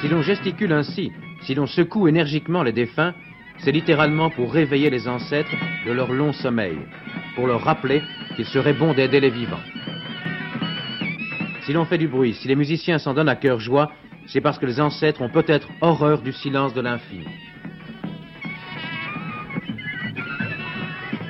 Si 0.00 0.08
l'on 0.08 0.22
gesticule 0.22 0.72
ainsi, 0.72 1.12
si 1.42 1.54
l'on 1.54 1.66
secoue 1.66 2.08
énergiquement 2.08 2.62
les 2.62 2.72
défunts, 2.72 3.14
c'est 3.58 3.72
littéralement 3.72 4.30
pour 4.30 4.52
réveiller 4.52 4.90
les 4.90 5.08
ancêtres 5.08 5.54
de 5.86 5.92
leur 5.92 6.12
long 6.12 6.32
sommeil, 6.32 6.78
pour 7.34 7.46
leur 7.46 7.62
rappeler 7.62 8.02
qu'il 8.36 8.46
serait 8.46 8.72
bon 8.72 8.94
d'aider 8.94 9.20
les 9.20 9.30
vivants. 9.30 9.62
Si 11.62 11.72
l'on 11.72 11.84
fait 11.84 11.98
du 11.98 12.08
bruit, 12.08 12.34
si 12.34 12.48
les 12.48 12.56
musiciens 12.56 12.98
s'en 12.98 13.14
donnent 13.14 13.28
à 13.28 13.36
cœur 13.36 13.60
joie, 13.60 13.90
c'est 14.26 14.40
parce 14.40 14.58
que 14.58 14.66
les 14.66 14.80
ancêtres 14.80 15.22
ont 15.22 15.30
peut-être 15.30 15.68
horreur 15.80 16.22
du 16.22 16.32
silence 16.32 16.74
de 16.74 16.80
l'infini. 16.80 17.26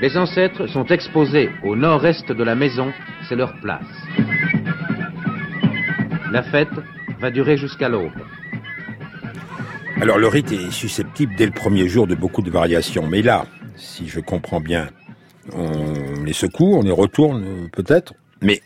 Les 0.01 0.17
ancêtres 0.17 0.67
sont 0.69 0.85
exposés 0.87 1.51
au 1.65 1.75
nord-est 1.75 2.31
de 2.31 2.45
la 2.45 2.55
maison, 2.55 2.93
c'est 3.29 3.37
leur 3.37 3.53
place. 3.61 4.28
La 6.31 6.43
fête 6.43 6.69
va 7.21 7.31
durer 7.31 7.57
jusqu'à 7.57 7.89
l'aube. 7.89 8.13
Alors 10.01 10.19
le 10.19 10.29
rite 10.29 10.53
est 10.53 10.71
susceptible 10.71 11.35
dès 11.37 11.47
le 11.47 11.53
premier 11.53 11.89
jour 11.89 12.07
de 12.07 12.15
beaucoup 12.15 12.43
de 12.43 12.51
variations, 12.51 13.07
mais 13.07 13.23
là, 13.23 13.47
si 13.77 14.09
je 14.09 14.21
comprends 14.21 14.61
bien, 14.61 14.89
on 15.53 16.23
les 16.25 16.33
secoue, 16.33 16.77
on 16.77 16.83
les 16.83 16.93
retourne 16.93 17.69
peut-être, 17.73 18.15
mais 18.43 18.61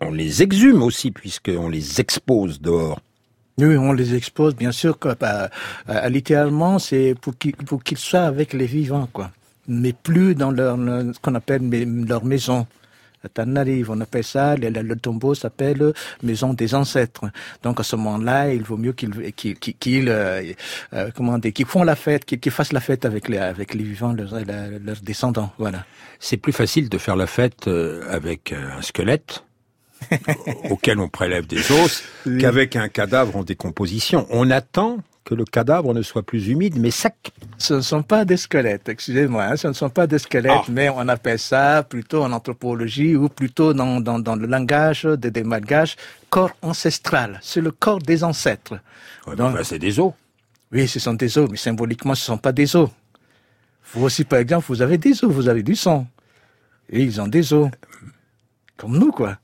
on 0.00 0.12
les 0.12 0.42
exhume 0.42 0.82
aussi 0.82 1.10
puisqu'on 1.10 1.68
les 1.68 2.00
expose 2.00 2.60
dehors. 2.60 3.00
Oui, 3.58 3.76
on 3.76 3.92
les 3.92 4.14
expose, 4.14 4.54
bien 4.54 4.70
sûr. 4.70 4.98
Que, 4.98 5.14
bah, 5.18 5.50
euh, 5.88 6.08
littéralement, 6.08 6.78
c'est 6.78 7.16
pour 7.20 7.36
qu'ils 7.36 7.98
soient 7.98 8.20
avec 8.20 8.52
les 8.52 8.66
vivants, 8.66 9.08
quoi. 9.12 9.32
Mais 9.66 9.92
plus 9.92 10.36
dans 10.36 10.52
leur, 10.52 10.76
ce 10.76 11.18
qu'on 11.20 11.34
appelle 11.34 11.68
leur 12.06 12.24
maison. 12.24 12.66
Tanarive, 13.34 13.90
on 13.90 14.00
appelle 14.00 14.24
ça, 14.24 14.56
le, 14.56 14.68
le 14.70 14.96
tombeau 14.96 15.34
s'appelle 15.34 15.92
maison 16.22 16.54
des 16.54 16.74
ancêtres. 16.74 17.24
Donc 17.62 17.80
à 17.80 17.82
ce 17.82 17.96
moment-là, 17.96 18.52
il 18.52 18.62
vaut 18.62 18.76
mieux 18.76 18.92
qu'ils 18.92 19.32
qu'ils 19.32 19.56
qu'ils 19.56 20.08
euh, 20.08 20.52
euh, 20.92 21.10
comment 21.14 21.38
dire, 21.38 21.52
qu'ils 21.52 21.66
font 21.66 21.82
la 21.82 21.96
fête, 21.96 22.24
qu'ils 22.24 22.52
fassent 22.52 22.72
la 22.72 22.80
fête 22.80 23.04
avec 23.04 23.28
les 23.28 23.38
avec 23.38 23.74
les 23.74 23.84
vivants, 23.84 24.12
leurs, 24.12 24.34
leurs 24.34 25.00
descendants. 25.02 25.52
Voilà. 25.58 25.84
C'est 26.20 26.36
plus 26.36 26.52
facile 26.52 26.88
de 26.88 26.98
faire 26.98 27.16
la 27.16 27.26
fête 27.26 27.68
euh, 27.68 28.02
avec 28.10 28.52
un 28.52 28.82
squelette 28.82 29.44
auquel 30.70 30.98
on 31.00 31.08
prélève 31.08 31.46
des 31.46 31.70
os 31.72 32.02
qu'avec 32.40 32.76
un 32.76 32.88
cadavre 32.88 33.36
en 33.36 33.42
décomposition. 33.42 34.26
On 34.30 34.50
attend 34.50 34.98
que 35.24 35.34
le 35.34 35.44
cadavre 35.44 35.92
ne 35.92 36.00
soit 36.00 36.22
plus 36.22 36.48
humide 36.48 36.78
mais 36.78 36.90
sec. 36.90 37.32
Ce 37.58 37.74
ne 37.74 37.80
sont 37.80 38.02
pas 38.02 38.24
des 38.24 38.38
squelettes, 38.38 38.88
excusez-moi, 38.88 39.44
hein, 39.44 39.56
ce 39.56 39.68
ne 39.68 39.72
sont 39.74 39.90
pas 39.90 40.06
des 40.06 40.18
squelettes, 40.18 40.52
ah. 40.54 40.70
mais 40.70 40.88
on 40.88 41.06
appelle 41.08 41.38
ça 41.38 41.82
plutôt 41.82 42.22
en 42.22 42.32
anthropologie 42.32 43.14
ou 43.14 43.28
plutôt 43.28 43.74
dans, 43.74 44.00
dans, 44.00 44.18
dans 44.18 44.36
le 44.36 44.46
langage 44.46 45.04
des, 45.04 45.30
des 45.30 45.44
malgaches, 45.44 45.96
corps 46.30 46.56
ancestral. 46.62 47.38
C'est 47.42 47.60
le 47.60 47.72
corps 47.72 47.98
des 47.98 48.24
ancêtres. 48.24 48.78
Ouais, 49.26 49.36
Donc, 49.36 49.54
ben, 49.54 49.64
c'est 49.64 49.78
des 49.78 50.00
os. 50.00 50.12
Oui, 50.72 50.88
ce 50.88 50.98
sont 50.98 51.14
des 51.14 51.36
os, 51.36 51.48
mais 51.50 51.56
symboliquement, 51.56 52.14
ce 52.14 52.22
ne 52.22 52.36
sont 52.36 52.38
pas 52.38 52.52
des 52.52 52.74
os. 52.76 52.88
Vous 53.92 54.04
aussi, 54.04 54.24
par 54.24 54.38
exemple, 54.38 54.66
vous 54.68 54.82
avez 54.82 54.98
des 54.98 55.24
os, 55.24 55.30
vous 55.30 55.48
avez 55.48 55.62
du 55.62 55.74
sang. 55.76 56.06
Et 56.90 57.02
ils 57.02 57.20
ont 57.20 57.28
des 57.28 57.52
os. 57.52 57.70
Comme 58.76 58.98
nous, 58.98 59.10
quoi. 59.10 59.38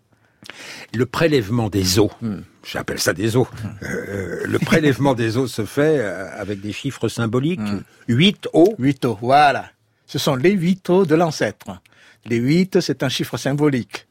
Le 0.95 1.07
prélèvement 1.07 1.69
des 1.69 1.99
os, 1.99 2.11
hmm. 2.21 2.41
j'appelle 2.65 2.99
ça 2.99 3.13
des 3.13 3.37
os, 3.37 3.47
euh, 3.83 4.43
le 4.47 4.59
prélèvement 4.59 5.15
des 5.15 5.37
os 5.37 5.53
se 5.53 5.65
fait 5.65 5.99
euh, 5.99 6.29
avec 6.41 6.61
des 6.61 6.73
chiffres 6.73 7.09
symboliques. 7.09 7.61
Hmm. 7.61 7.83
8 8.09 8.49
os. 8.53 8.69
8 8.79 9.05
os, 9.05 9.19
voilà. 9.21 9.67
Ce 10.07 10.19
sont 10.19 10.37
les 10.37 10.53
8 10.53 10.91
os 10.91 11.07
de 11.07 11.15
l'ancêtre. 11.15 11.81
Les 12.27 12.37
8, 12.37 12.81
c'est 12.81 13.03
un 13.03 13.09
chiffre 13.09 13.37
symbolique. 13.37 14.07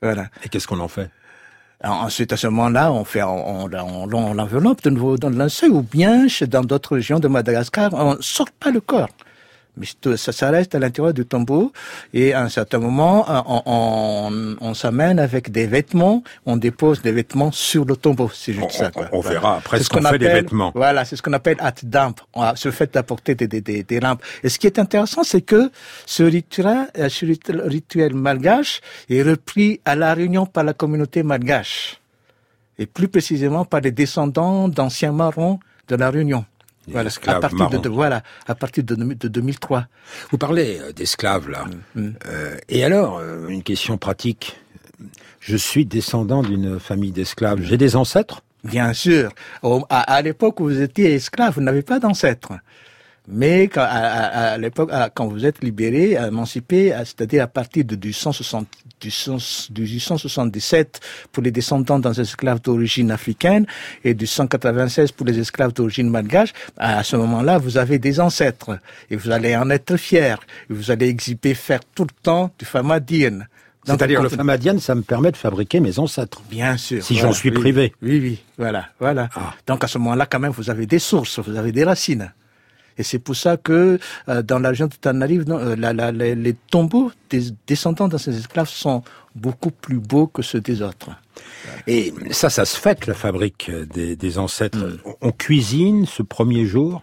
Voilà. 0.00 0.28
Et 0.44 0.48
qu'est-ce 0.48 0.66
qu'on 0.66 0.80
en 0.80 0.88
fait? 0.88 1.10
Ensuite, 1.84 2.32
à 2.32 2.36
ce 2.36 2.46
moment-là, 2.46 2.92
on 2.92 3.04
fait, 3.04 3.22
on, 3.22 3.64
on, 3.64 4.12
on 4.12 4.34
l'enveloppe 4.34 4.82
de 4.82 4.90
nouveau 4.90 5.16
dans 5.16 5.30
le 5.30 5.36
linceul, 5.36 5.72
ou 5.72 5.82
bien, 5.82 6.26
dans 6.48 6.62
d'autres 6.62 6.94
régions 6.94 7.18
de 7.18 7.26
Madagascar, 7.26 7.92
on 7.94 8.16
sort 8.20 8.52
pas 8.52 8.70
le 8.70 8.80
corps 8.80 9.08
mais 9.76 9.86
ça, 10.16 10.32
ça 10.32 10.50
reste 10.50 10.74
à 10.74 10.78
l'intérieur 10.78 11.14
du 11.14 11.24
tombeau 11.24 11.72
et 12.12 12.34
à 12.34 12.42
un 12.42 12.48
certain 12.48 12.78
moment 12.78 13.24
on, 13.46 13.62
on, 13.66 14.56
on 14.60 14.74
s'amène 14.74 15.18
avec 15.18 15.50
des 15.50 15.66
vêtements 15.66 16.22
on 16.44 16.56
dépose 16.56 17.00
des 17.00 17.12
vêtements 17.12 17.52
sur 17.52 17.84
le 17.84 17.96
tombeau 17.96 18.30
c'est 18.34 18.52
juste 18.52 18.66
on, 18.66 18.70
ça 18.70 18.90
quoi. 18.90 19.08
on 19.12 19.20
voilà. 19.20 19.40
verra 19.40 19.56
après 19.56 19.80
ce 19.80 19.88
qu'on 19.88 20.02
fait 20.02 20.18
des 20.18 20.28
vêtements 20.28 20.72
voilà 20.74 21.04
c'est 21.04 21.16
ce 21.16 21.22
qu'on 21.22 21.32
appelle 21.32 21.56
at 21.60 21.74
damp 21.82 22.20
ce 22.54 22.70
fait 22.70 22.92
d'apporter 22.92 23.34
des, 23.34 23.48
des, 23.48 23.60
des, 23.60 23.82
des, 23.82 24.00
lampes 24.00 24.22
et 24.42 24.48
ce 24.48 24.58
qui 24.58 24.66
est 24.66 24.78
intéressant 24.78 25.22
c'est 25.22 25.42
que 25.42 25.70
ce 26.06 26.22
rituel, 26.22 26.88
ce 27.08 27.24
rituel 27.66 28.14
malgache 28.14 28.80
est 29.08 29.22
repris 29.22 29.80
à 29.84 29.94
la 29.96 30.12
réunion 30.12 30.44
par 30.44 30.64
la 30.64 30.74
communauté 30.74 31.22
malgache 31.22 31.98
et 32.78 32.86
plus 32.86 33.08
précisément 33.08 33.64
par 33.64 33.80
les 33.80 33.90
descendants 33.92 34.68
d'anciens 34.68 35.12
marrons 35.12 35.60
de 35.88 35.96
la 35.96 36.10
Réunion. 36.10 36.44
Voilà, 36.88 37.10
à 37.26 37.40
partir 37.40 37.70
de, 37.70 37.78
de, 37.78 37.88
voilà, 37.88 38.22
à 38.46 38.54
partir 38.54 38.82
de, 38.82 38.94
de 38.94 39.28
2003. 39.28 39.86
Vous 40.30 40.38
parlez 40.38 40.78
euh, 40.80 40.92
d'esclaves 40.92 41.48
là. 41.48 41.64
Mm, 41.94 42.00
mm. 42.00 42.14
Euh, 42.26 42.56
et 42.68 42.84
alors, 42.84 43.18
euh, 43.18 43.48
une 43.48 43.62
question 43.62 43.98
pratique. 43.98 44.58
Je 45.40 45.56
suis 45.56 45.86
descendant 45.86 46.42
d'une 46.42 46.80
famille 46.80 47.12
d'esclaves. 47.12 47.60
J'ai 47.62 47.76
des 47.76 47.96
ancêtres? 47.96 48.42
Bien 48.64 48.92
sûr. 48.92 49.32
À, 49.62 50.00
à 50.00 50.22
l'époque 50.22 50.60
où 50.60 50.64
vous 50.64 50.80
étiez 50.80 51.14
esclave, 51.14 51.54
vous 51.54 51.60
n'avez 51.60 51.82
pas 51.82 51.98
d'ancêtres. 51.98 52.52
Mais 53.28 53.68
quand, 53.68 53.82
à, 53.82 53.84
à, 53.84 54.52
à 54.52 54.58
l'époque, 54.58 54.90
quand 55.14 55.28
vous 55.28 55.46
êtes 55.46 55.62
libéré, 55.62 56.12
émancipé, 56.12 56.92
c'est-à-dire 57.04 57.44
à 57.44 57.46
partir 57.46 57.84
de 57.84 57.94
1860, 57.94 58.66
du 59.70 59.82
1877 59.82 61.00
pour 61.30 61.42
les 61.42 61.50
descendants 61.50 61.98
des 61.98 62.20
esclaves 62.20 62.60
d'origine 62.60 63.10
africaine 63.10 63.66
et 64.04 64.14
du 64.14 64.26
196 64.26 65.12
pour 65.12 65.26
les 65.26 65.38
esclaves 65.38 65.72
d'origine 65.72 66.08
malgache, 66.08 66.52
à 66.76 67.02
ce 67.02 67.16
moment-là, 67.16 67.58
vous 67.58 67.78
avez 67.78 67.98
des 67.98 68.20
ancêtres 68.20 68.78
et 69.10 69.16
vous 69.16 69.30
allez 69.30 69.56
en 69.56 69.70
être 69.70 69.96
fiers. 69.96 70.36
Et 70.70 70.72
vous 70.72 70.90
allez 70.90 71.08
exhiber 71.08 71.54
faire 71.54 71.80
tout 71.94 72.04
le 72.04 72.22
temps 72.22 72.50
du 72.58 72.64
famadien. 72.64 73.40
C'est-à-dire 73.84 74.22
le 74.22 74.28
famadiane, 74.28 74.78
ça 74.78 74.94
me 74.94 75.02
permet 75.02 75.32
de 75.32 75.36
fabriquer 75.36 75.80
mes 75.80 75.98
ancêtres. 75.98 76.40
Bien 76.48 76.76
sûr. 76.76 77.02
Si 77.02 77.16
j'en 77.16 77.32
suis 77.32 77.50
privé. 77.50 77.92
Oui, 78.00 78.20
oui, 78.20 78.42
voilà, 78.56 78.86
voilà. 79.00 79.28
Ah. 79.34 79.54
Donc 79.66 79.82
à 79.82 79.88
ce 79.88 79.98
moment-là, 79.98 80.26
quand 80.26 80.38
même, 80.38 80.52
vous 80.52 80.70
avez 80.70 80.86
des 80.86 81.00
sources, 81.00 81.40
vous 81.40 81.56
avez 81.56 81.72
des 81.72 81.82
racines. 81.82 82.32
Et 82.98 83.02
c'est 83.02 83.18
pour 83.18 83.36
ça 83.36 83.56
que 83.56 83.98
euh, 84.28 84.42
dans 84.42 84.58
la 84.58 84.70
région 84.70 84.86
de 84.86 84.94
Tanarive, 84.94 85.44
euh, 85.48 85.76
la, 85.76 86.12
les 86.12 86.54
tombeaux 86.70 87.12
des 87.30 87.42
descendants 87.66 88.08
de 88.08 88.18
ces 88.18 88.36
esclaves 88.36 88.68
sont 88.68 89.02
beaucoup 89.34 89.70
plus 89.70 89.98
beaux 89.98 90.26
que 90.26 90.42
ceux 90.42 90.60
des 90.60 90.82
autres. 90.82 91.10
Et 91.86 92.12
ça, 92.30 92.50
ça 92.50 92.64
se 92.64 92.78
fait, 92.78 93.06
la 93.06 93.14
fabrique 93.14 93.70
des, 93.70 94.38
ancêtres. 94.38 94.78
Hmm. 94.78 95.14
On 95.20 95.32
cuisine 95.32 96.06
ce 96.06 96.22
premier 96.22 96.66
jour 96.66 97.02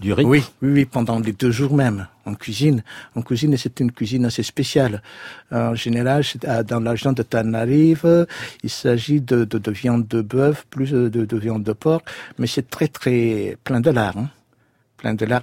du 0.00 0.12
riz 0.12 0.24
oui, 0.24 0.42
oui, 0.62 0.70
oui, 0.70 0.84
pendant 0.84 1.20
les 1.20 1.32
deux 1.32 1.50
jours 1.50 1.74
même. 1.74 2.08
On 2.26 2.34
cuisine. 2.34 2.82
On 3.14 3.22
cuisine 3.22 3.52
et 3.52 3.56
c'est 3.56 3.78
une 3.80 3.92
cuisine 3.92 4.24
assez 4.24 4.42
spéciale. 4.42 5.02
En 5.50 5.74
général, 5.74 6.24
dans 6.66 6.80
la 6.80 6.92
région 6.92 7.12
de 7.12 7.22
Tanarive, 7.22 8.26
il 8.62 8.70
s'agit 8.70 9.20
de, 9.20 9.44
de, 9.44 9.70
viande 9.70 10.08
de 10.08 10.22
bœuf 10.22 10.66
plus 10.70 10.90
de, 10.90 11.08
de, 11.08 11.36
viande 11.36 11.62
de 11.62 11.72
porc, 11.72 12.02
mais 12.38 12.46
c'est 12.46 12.68
très, 12.68 12.88
très 12.88 13.56
plein 13.64 13.80
de 13.80 13.90
lard. 13.90 14.16
Hein 14.18 14.30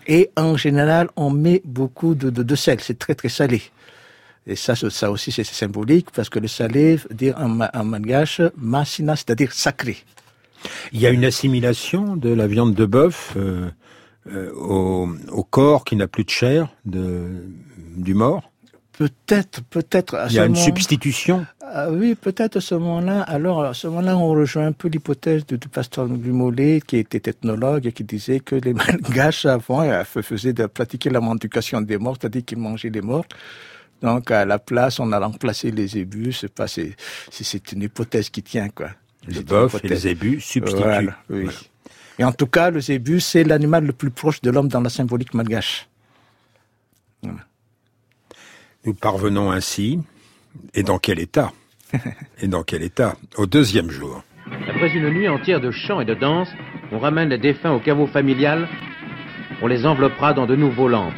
Et 0.08 0.30
en 0.38 0.58
général, 0.58 1.10
on 1.16 1.30
met 1.30 1.62
beaucoup 1.66 2.16
de, 2.16 2.30
de, 2.30 2.44
de 2.44 2.56
sel. 2.56 2.80
C'est 2.82 2.98
très, 2.98 3.16
très 3.16 3.30
salé. 3.30 3.62
Et 4.48 4.56
ça, 4.56 4.76
ça 4.76 5.12
aussi, 5.12 5.32
c'est 5.32 5.44
symbolique 5.44 6.08
parce 6.12 6.30
que 6.30 6.40
le 6.40 6.48
salé 6.48 6.98
dire 7.12 7.36
en, 7.38 7.60
en 7.62 7.84
malgache 7.84 8.42
masina, 8.58 9.16
c'est-à-dire 9.16 9.52
sacré. 9.54 9.98
Il 10.92 11.00
y 11.00 11.06
a 11.06 11.10
une 11.10 11.26
assimilation 11.26 12.16
de 12.16 12.30
la 12.30 12.48
viande 12.48 12.74
de 12.74 12.86
bœuf 12.86 13.34
euh, 13.38 13.70
euh, 14.32 14.52
au, 14.54 15.10
au, 15.32 15.44
corps 15.44 15.86
qui 15.86 15.96
n'a 15.96 16.08
plus 16.08 16.24
de 16.24 16.30
chair 16.30 16.70
de, 16.86 17.44
du 17.96 18.14
mort? 18.14 18.49
Peut-être, 19.00 19.62
peut-être. 19.64 20.28
Il 20.30 20.36
y 20.36 20.40
a 20.40 20.46
une 20.46 20.58
substitution. 20.58 21.46
Ah 21.62 21.90
oui, 21.90 22.16
peut-être 22.16 22.58
à 22.58 22.62
ce 22.62 22.76
moment-là. 22.76 23.22
Alors, 23.22 23.64
à 23.64 23.74
ce 23.74 23.88
moment-là, 23.88 24.18
on 24.18 24.28
rejoint 24.32 24.68
un 24.68 24.72
peu 24.74 24.90
l'hypothèse 24.90 25.46
du 25.46 25.58
pasteur 25.70 26.10
Dumollet, 26.10 26.82
qui 26.86 26.98
était 26.98 27.30
ethnologue 27.30 27.88
et 27.88 27.94
qui 27.94 28.04
disait 28.04 28.42
que 28.42 28.56
les 28.56 28.74
Malgaches 28.82 29.46
avant 29.46 29.90
faisaient 30.04 30.52
de 30.52 30.66
pratiquer 30.66 31.10
la 31.10 31.22
mendication 31.22 31.80
des 31.80 31.98
morts, 31.98 32.18
c'est-à-dire 32.20 32.44
qu'ils 32.44 32.58
mangeaient 32.58 32.90
les 32.90 33.00
morts. 33.00 33.24
Donc, 34.02 34.32
à 34.32 34.44
la 34.44 34.60
place, 34.60 35.00
on 35.00 35.10
a 35.14 35.20
remplacé 35.20 35.72
les 35.72 35.98
ébus. 35.98 36.34
C'est 36.34 36.54
pas, 36.54 36.68
c'est, 36.68 36.98
c'est 37.32 37.72
une 37.72 37.84
hypothèse 37.84 38.30
qui 38.30 38.44
tient, 38.44 38.68
quoi. 38.68 38.90
Le 39.26 39.40
bœuf 39.40 39.78
et 39.82 39.88
les 39.88 40.10
ébus 40.10 40.42
substituent. 40.42 41.10
oui. 41.30 41.48
Et 42.18 42.26
en 42.26 42.34
tout 42.34 42.48
cas, 42.48 42.70
le 42.70 42.82
zébu, 42.82 43.22
c'est 43.22 43.46
l'animal 43.46 43.86
le 43.86 43.94
plus 43.94 44.12
proche 44.12 44.42
de 44.42 44.52
l'homme 44.52 44.68
dans 44.68 44.82
la 44.82 44.90
symbolique 44.90 45.34
malgache. 45.34 45.88
Nous 48.86 48.94
parvenons 48.94 49.52
ainsi, 49.52 50.00
et 50.74 50.84
dans 50.84 51.00
quel 51.00 51.20
état 51.20 51.52
Et 52.42 52.48
dans 52.48 52.64
quel 52.64 52.84
état 52.84 53.16
Au 53.38 53.46
deuxième 53.46 53.90
jour. 53.90 54.24
Après 54.70 54.90
une 54.90 55.10
nuit 55.10 55.28
entière 55.28 55.60
de 55.60 55.72
chants 55.72 56.02
et 56.02 56.06
de 56.06 56.14
danse, 56.14 56.50
on 56.92 57.00
ramène 57.00 57.30
les 57.30 57.38
défunts 57.38 57.72
au 57.72 57.80
caveau 57.80 58.08
familial. 58.08 58.68
On 59.62 59.68
les 59.68 59.86
enveloppera 59.86 60.34
dans 60.34 60.46
de 60.46 60.56
nouveaux 60.56 60.88
lampes. 60.88 61.14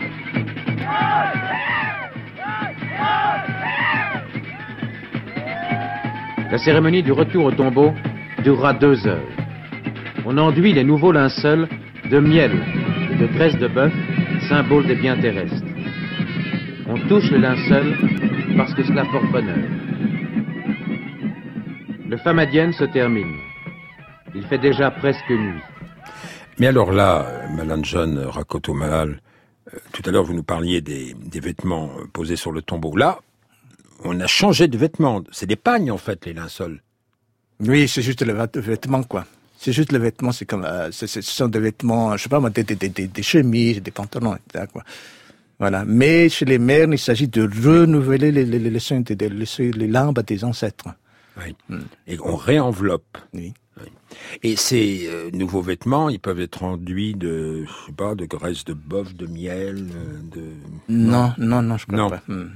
La 6.52 6.58
cérémonie 6.58 7.04
du 7.04 7.12
retour 7.12 7.46
au 7.46 7.52
tombeau 7.52 7.94
durera 8.44 8.74
deux 8.74 9.08
heures 9.08 9.42
on 10.26 10.38
enduit 10.38 10.74
les 10.74 10.84
nouveaux 10.84 11.12
linceuls 11.12 11.68
de 12.10 12.20
miel 12.20 12.52
et 13.12 13.16
de 13.16 13.28
graisse 13.28 13.58
de 13.58 13.68
bœuf, 13.68 13.94
symbole 14.50 14.88
des 14.88 14.96
biens 14.96 15.18
terrestres. 15.18 15.71
On 16.94 16.98
touche 17.08 17.32
le 17.32 17.38
linceul 17.38 17.96
parce 18.58 18.74
que 18.74 18.84
cela 18.84 19.06
porte 19.06 19.32
bonheur. 19.32 19.66
Le 22.10 22.18
famadienne 22.18 22.74
se 22.74 22.84
termine. 22.84 23.34
Il 24.36 24.44
fait 24.48 24.58
déjà 24.58 24.92
presque 24.92 25.30
nuit. 25.30 25.62
Mais 26.60 26.68
alors 26.68 26.92
là, 26.92 27.26
John 27.84 28.18
Rakoto 28.20 28.74
Malal, 28.74 29.22
euh, 29.74 29.78
tout 29.94 30.02
à 30.06 30.12
l'heure 30.12 30.26
vous 30.26 30.34
nous 30.34 30.44
parliez 30.44 30.82
des, 30.82 31.14
des, 31.14 31.40
vêtements 31.40 31.92
posés 32.12 32.36
sur 32.36 32.52
le 32.52 32.62
tombeau. 32.62 32.94
Là, 32.98 33.20
on 34.04 34.20
a 34.20 34.28
changé 34.28 34.68
de 34.68 34.78
vêtements. 34.78 35.24
C'est 35.32 35.46
des 35.46 35.56
pagnes 35.56 35.92
en 35.92 35.98
fait, 35.98 36.26
les 36.26 36.34
linceuls. 36.34 36.82
Oui, 37.62 37.88
c'est 37.88 38.02
juste 38.02 38.22
le 38.22 38.34
vêtement 38.34 39.04
quoi. 39.04 39.26
C'est 39.58 39.72
juste 39.72 39.94
le 39.94 40.00
vêtement, 40.00 40.34
c'est 40.34 40.46
comme, 40.46 40.66
euh, 40.66 40.92
ce 40.92 41.08
sont 41.22 41.48
des 41.48 41.60
vêtements, 41.60 42.18
je 42.18 42.24
sais 42.24 42.30
pas 42.30 42.42
moi, 42.42 42.50
des, 42.50 42.64
des, 42.64 42.76
des, 42.76 42.90
des 42.90 43.24
chemises, 43.24 43.82
des 43.82 43.92
pantalons, 43.92 44.36
etc. 44.36 44.66
Quoi. 44.74 44.84
Voilà. 45.62 45.86
Mais 45.86 46.28
chez 46.28 46.46
les 46.46 46.58
mères, 46.58 46.88
il 46.92 46.98
s'agit 46.98 47.28
de 47.28 47.44
renouveler 47.44 48.32
les, 48.32 48.46
les, 48.46 48.58
les, 48.58 48.72
les, 48.72 49.30
les, 49.30 49.72
les 49.72 49.88
lampes 49.88 50.26
des 50.26 50.44
ancêtres. 50.44 50.88
Oui. 51.38 51.56
Hmm. 51.70 51.82
Et 52.08 52.18
on 52.20 52.36
réenveloppe. 52.36 53.16
Oui. 53.36 53.54
Et 54.42 54.56
ces 54.56 55.08
euh, 55.08 55.30
nouveaux 55.32 55.62
vêtements, 55.62 56.10
ils 56.10 56.20
peuvent 56.20 56.40
être 56.42 56.64
enduits 56.64 57.14
de, 57.14 57.66
je 57.66 57.86
sais 57.86 57.92
pas, 57.92 58.16
de 58.16 58.26
graisse 58.26 58.66
de 58.66 58.74
bœuf, 58.74 59.16
de 59.16 59.28
miel, 59.28 59.86
euh, 59.96 60.20
de... 60.36 60.44
Non, 60.90 61.34
non, 61.38 61.62
non, 61.62 61.78
je 61.78 61.86
crois 61.86 62.10
pas. 62.10 62.24
Hmm. 62.28 62.50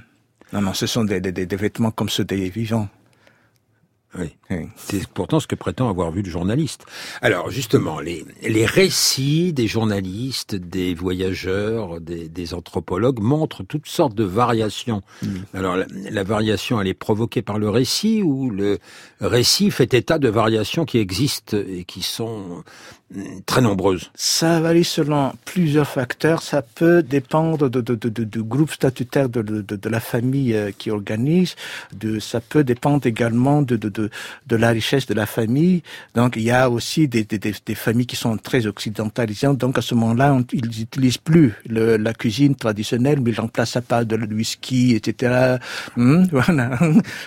Non, 0.51 0.62
non, 0.62 0.74
ce 0.74 0.88
sont 0.88 1.03
des, 1.03 1.21
des, 1.21 1.31
des, 1.31 1.55
vêtements 1.55 1.91
comme 1.91 2.09
ceux 2.09 2.25
des 2.25 2.50
vivants. 2.50 2.89
Oui. 4.17 4.36
C'est 4.75 5.07
pourtant 5.07 5.39
ce 5.39 5.48
que 5.48 5.55
prétend 5.55 5.89
avoir 5.89 6.12
vu 6.12 6.21
le 6.21 6.30
journaliste. 6.30 6.86
Alors 7.21 7.49
justement, 7.49 7.99
les, 7.99 8.25
les 8.41 8.65
récits 8.65 9.54
des 9.54 9.67
journalistes, 9.67 10.56
des 10.56 10.93
voyageurs, 10.93 11.99
des, 11.99 12.30
des 12.30 12.54
anthropologues 12.54 13.19
montrent 13.19 13.63
toutes 13.63 13.88
sortes 13.88 14.15
de 14.15 14.23
variations. 14.23 15.01
Mm. 15.21 15.28
Alors 15.54 15.75
la, 15.75 15.86
la, 16.12 16.23
variation, 16.23 16.80
elle 16.80 16.88
est 16.88 16.93
provoquée 16.93 17.41
par 17.41 17.60
le 17.60 17.69
récit 17.69 18.21
ou 18.23 18.49
le 18.49 18.80
récit 19.19 19.71
fait 19.71 19.93
état 19.93 20.19
de 20.19 20.30
variations 20.30 20.86
qui 20.86 20.99
existent 20.99 21.58
et 21.58 21.84
qui 21.84 22.01
sont 22.01 22.63
très 23.45 23.62
nombreuses? 23.62 24.12
Ça 24.15 24.60
varie 24.60 24.84
selon 24.84 25.34
plusieurs 25.45 25.88
facteurs. 25.88 26.41
Ça 26.41 26.62
peut 26.62 27.04
dépendre 27.04 27.69
de, 27.69 27.82
de, 27.82 27.95
de, 27.95 28.10
de 28.10 28.23
du 28.23 28.43
groupe 28.43 28.71
statutaire 28.71 29.30
de, 29.30 29.41
de, 29.41 29.89
la 29.89 29.99
famille 29.99 30.54
euh, 30.54 30.71
qui 30.75 30.89
organise. 30.89 31.56
De, 31.93 32.19
ça 32.19 32.41
peut 32.41 32.63
dépendre 32.63 33.06
également 33.06 33.62
de, 33.62 34.05
de, 34.48 34.56
la 34.56 34.70
richesse 34.70 35.06
de 35.06 35.13
la 35.13 35.26
famille. 35.26 35.84
Donc 36.15 36.36
il 36.36 36.44
y 36.44 36.52
a 36.52 36.70
aussi 36.70 37.08
des, 37.08 37.26
familles 37.76 38.06
qui 38.06 38.15
sont 38.15 38.38
très 38.38 38.65
occidentalisées. 38.68 39.48
Donc 39.54 39.78
à 39.78 39.82
ce 39.82 39.96
moment-là, 39.96 40.38
ils 40.54 40.65
n'utilisent 40.65 41.18
plus 41.18 41.54
la 41.68 42.13
cuisine 42.13 42.56
traditionnelle, 42.56 43.20
mais 43.22 43.32
ils 43.32 43.39
remplacent 43.39 43.72
ça 43.72 43.82
par 43.82 44.06
de 44.06 44.15
whisky, 44.34 44.96
etc. 44.96 45.58
Hmm, 45.96 46.26
voilà, 46.32 46.80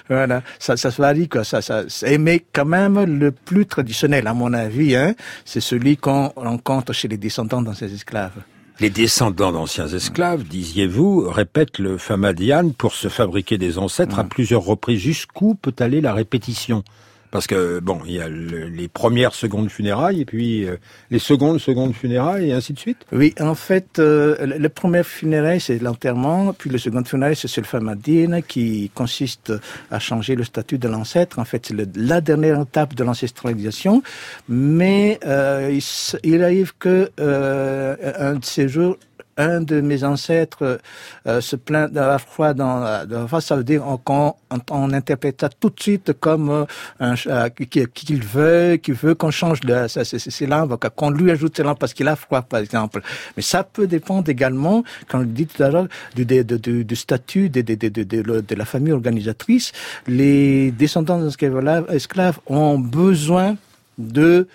voilà. 0.09 0.43
Ça, 0.59 0.77
ça 0.77 0.91
varie 0.91 1.29
quoi. 1.29 1.45
Ça, 1.45 1.63
ça. 1.63 1.85
Mais 2.19 2.45
quand 2.53 2.65
même, 2.65 3.05
le 3.05 3.33
plus 3.33 3.67
traditionnel, 3.67 4.27
à 4.27 4.35
mon 4.35 4.53
avis, 4.53 4.97
hein, 4.97 5.15
c'est 5.45 5.61
celui 5.61 5.97
qu'on 5.97 6.29
rencontre 6.37 6.93
chez 6.93 7.09
les 7.09 7.17
descendants 7.17 7.63
d'anciens 7.63 7.89
esclaves. 7.89 8.43
Les 8.81 8.91
descendants 8.91 9.51
d'anciens 9.51 9.89
esclaves, 9.89 10.45
disiez-vous, 10.45 11.29
répètent 11.29 11.81
le 11.81 11.99
famadian 11.99 12.71
pour 12.71 12.95
se 12.95 13.09
fabriquer 13.09 13.59
des 13.59 13.77
ancêtres 13.77 14.21
à 14.21 14.25
plusieurs 14.25 14.63
reprises. 14.63 15.01
Jusqu'où 15.01 15.57
peut 15.57 15.75
aller 15.81 16.01
la 16.01 16.15
répétition? 16.15 16.85
Parce 17.31 17.47
que, 17.47 17.81
bon, 17.81 18.01
il 18.07 18.13
y 18.13 18.21
a 18.21 18.29
les 18.29 18.89
premières 18.89 19.35
secondes 19.35 19.71
funérailles, 19.71 20.23
et 20.23 20.25
puis 20.25 20.65
euh, 20.65 20.77
les 21.11 21.19
secondes 21.19 21.59
secondes 21.59 21.95
funérailles, 21.95 22.51
et 22.51 22.53
ainsi 22.53 22.73
de 22.73 22.79
suite 22.79 22.99
Oui, 23.13 23.35
en 23.41 23.55
fait, 23.55 23.99
euh, 23.99 24.47
les 24.59 24.69
premières 24.69 25.07
funérailles, 25.07 25.61
c'est 25.61 25.79
l'enterrement, 25.81 26.53
puis 26.53 26.71
les 26.71 26.79
secondes 26.79 27.07
funérailles, 27.07 27.37
c'est 27.37 27.57
le 27.57 27.67
famadine, 27.67 28.43
qui 28.47 28.91
consiste 28.95 29.53
à 29.91 29.99
changer 29.99 30.35
le 30.35 30.45
statut 30.45 30.79
de 30.79 30.89
l'ancêtre. 30.89 31.39
En 31.39 31.45
fait, 31.45 31.67
c'est 31.67 31.97
la 31.97 32.21
dernière 32.21 32.61
étape 32.61 32.95
de 32.95 33.05
l'ancestralisation, 33.05 34.03
mais 34.49 35.19
euh, 35.27 35.71
il, 35.73 35.83
il, 36.25 36.43
arrive 36.43 36.73
que 36.79 37.11
euh, 37.21 37.97
un 38.19 38.35
de 38.37 38.45
ces 38.45 38.69
jours, 38.69 38.97
un 39.39 39.61
de 39.61 39.81
mes 39.81 40.05
ancêtres 40.05 40.81
euh, 41.27 41.41
se 41.41 41.57
plaint 41.57 41.91
d'avoir 41.91 42.21
froid 42.21 42.53
dans 42.53 42.81
la 42.81 43.27
froid, 43.27 43.41
ça 43.41 43.57
veut 43.57 43.65
dire 43.65 43.83
qu'on 44.05 44.35
on, 44.71 44.93
interprète 44.93 45.41
ça 45.41 45.49
tout 45.49 45.71
de 45.71 45.81
suite 45.81 46.13
comme 46.21 46.51
euh, 46.51 46.65
un 47.01 47.15
euh, 47.27 47.49
qu'il 47.49 48.23
veut, 48.23 48.77
qu'il 48.77 48.95
veut 48.95 49.15
qu'on 49.15 49.31
change 49.31 49.61
de 49.61 49.87
ses 49.89 50.47
langues, 50.47 50.77
qu'on 50.77 51.11
lui 51.11 51.31
ajoute 51.31 51.59
langues 51.61 51.79
parce 51.79 51.95
qu'il 51.95 52.09
a 52.09 52.17
froid, 52.17 52.43
par 52.43 52.61
exemple. 52.61 53.01
Mais 53.37 53.43
ça 53.43 53.63
peut 53.63 53.87
dépendre 53.87 54.29
également, 54.29 54.83
comme 55.09 55.23
je 55.23 55.27
dis 55.27 55.47
tout 55.47 55.63
à 55.63 55.71
l'heure, 55.71 55.87
du, 56.15 56.25
du, 56.27 56.45
du, 56.45 56.85
du, 56.85 56.97
statut 56.97 57.49
de, 57.49 57.63
de, 57.63 57.75
de, 57.75 58.03
de, 58.03 58.55
la 58.55 58.65
famille 58.65 58.93
organisatrice. 58.93 59.73
Les 60.07 60.73
descendants 60.73 61.21
d'esclaves 61.21 62.39
ont 62.47 62.79
besoin 62.79 63.57
de 63.99 64.49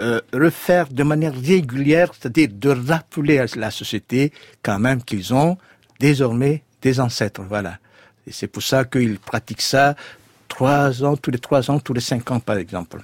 euh, 0.00 0.20
refaire 0.32 0.88
de 0.88 1.02
manière 1.02 1.34
régulière, 1.34 2.10
c'est-à-dire 2.12 2.48
de 2.52 2.70
rappeler 2.70 3.38
à 3.38 3.46
la 3.56 3.70
société 3.70 4.32
quand 4.62 4.78
même 4.78 5.02
qu'ils 5.02 5.32
ont 5.34 5.58
désormais 6.00 6.62
des 6.80 6.98
ancêtres. 7.00 7.42
Voilà. 7.48 7.78
Et 8.26 8.32
c'est 8.32 8.46
pour 8.46 8.62
ça 8.62 8.84
qu'ils 8.84 9.18
pratiquent 9.18 9.62
ça 9.62 9.94
trois 10.48 11.02
ans, 11.04 11.16
tous 11.16 11.30
les 11.30 11.38
trois 11.38 11.70
ans, 11.70 11.78
tous 11.78 11.92
les 11.92 12.00
cinq 12.00 12.30
ans, 12.30 12.40
par 12.40 12.56
exemple. 12.56 13.02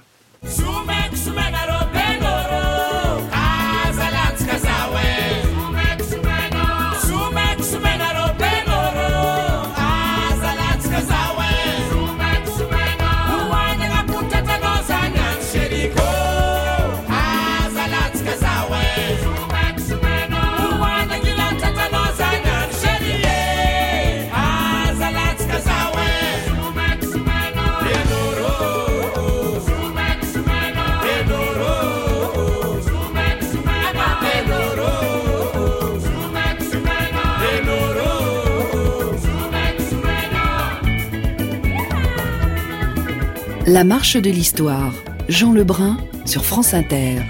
La 43.71 43.83
marche 43.83 44.17
de 44.17 44.31
l'histoire. 44.31 44.91
Jean 45.27 45.53
Lebrun 45.53 45.97
sur 46.25 46.43
France 46.43 46.73
Inter. 46.73 47.21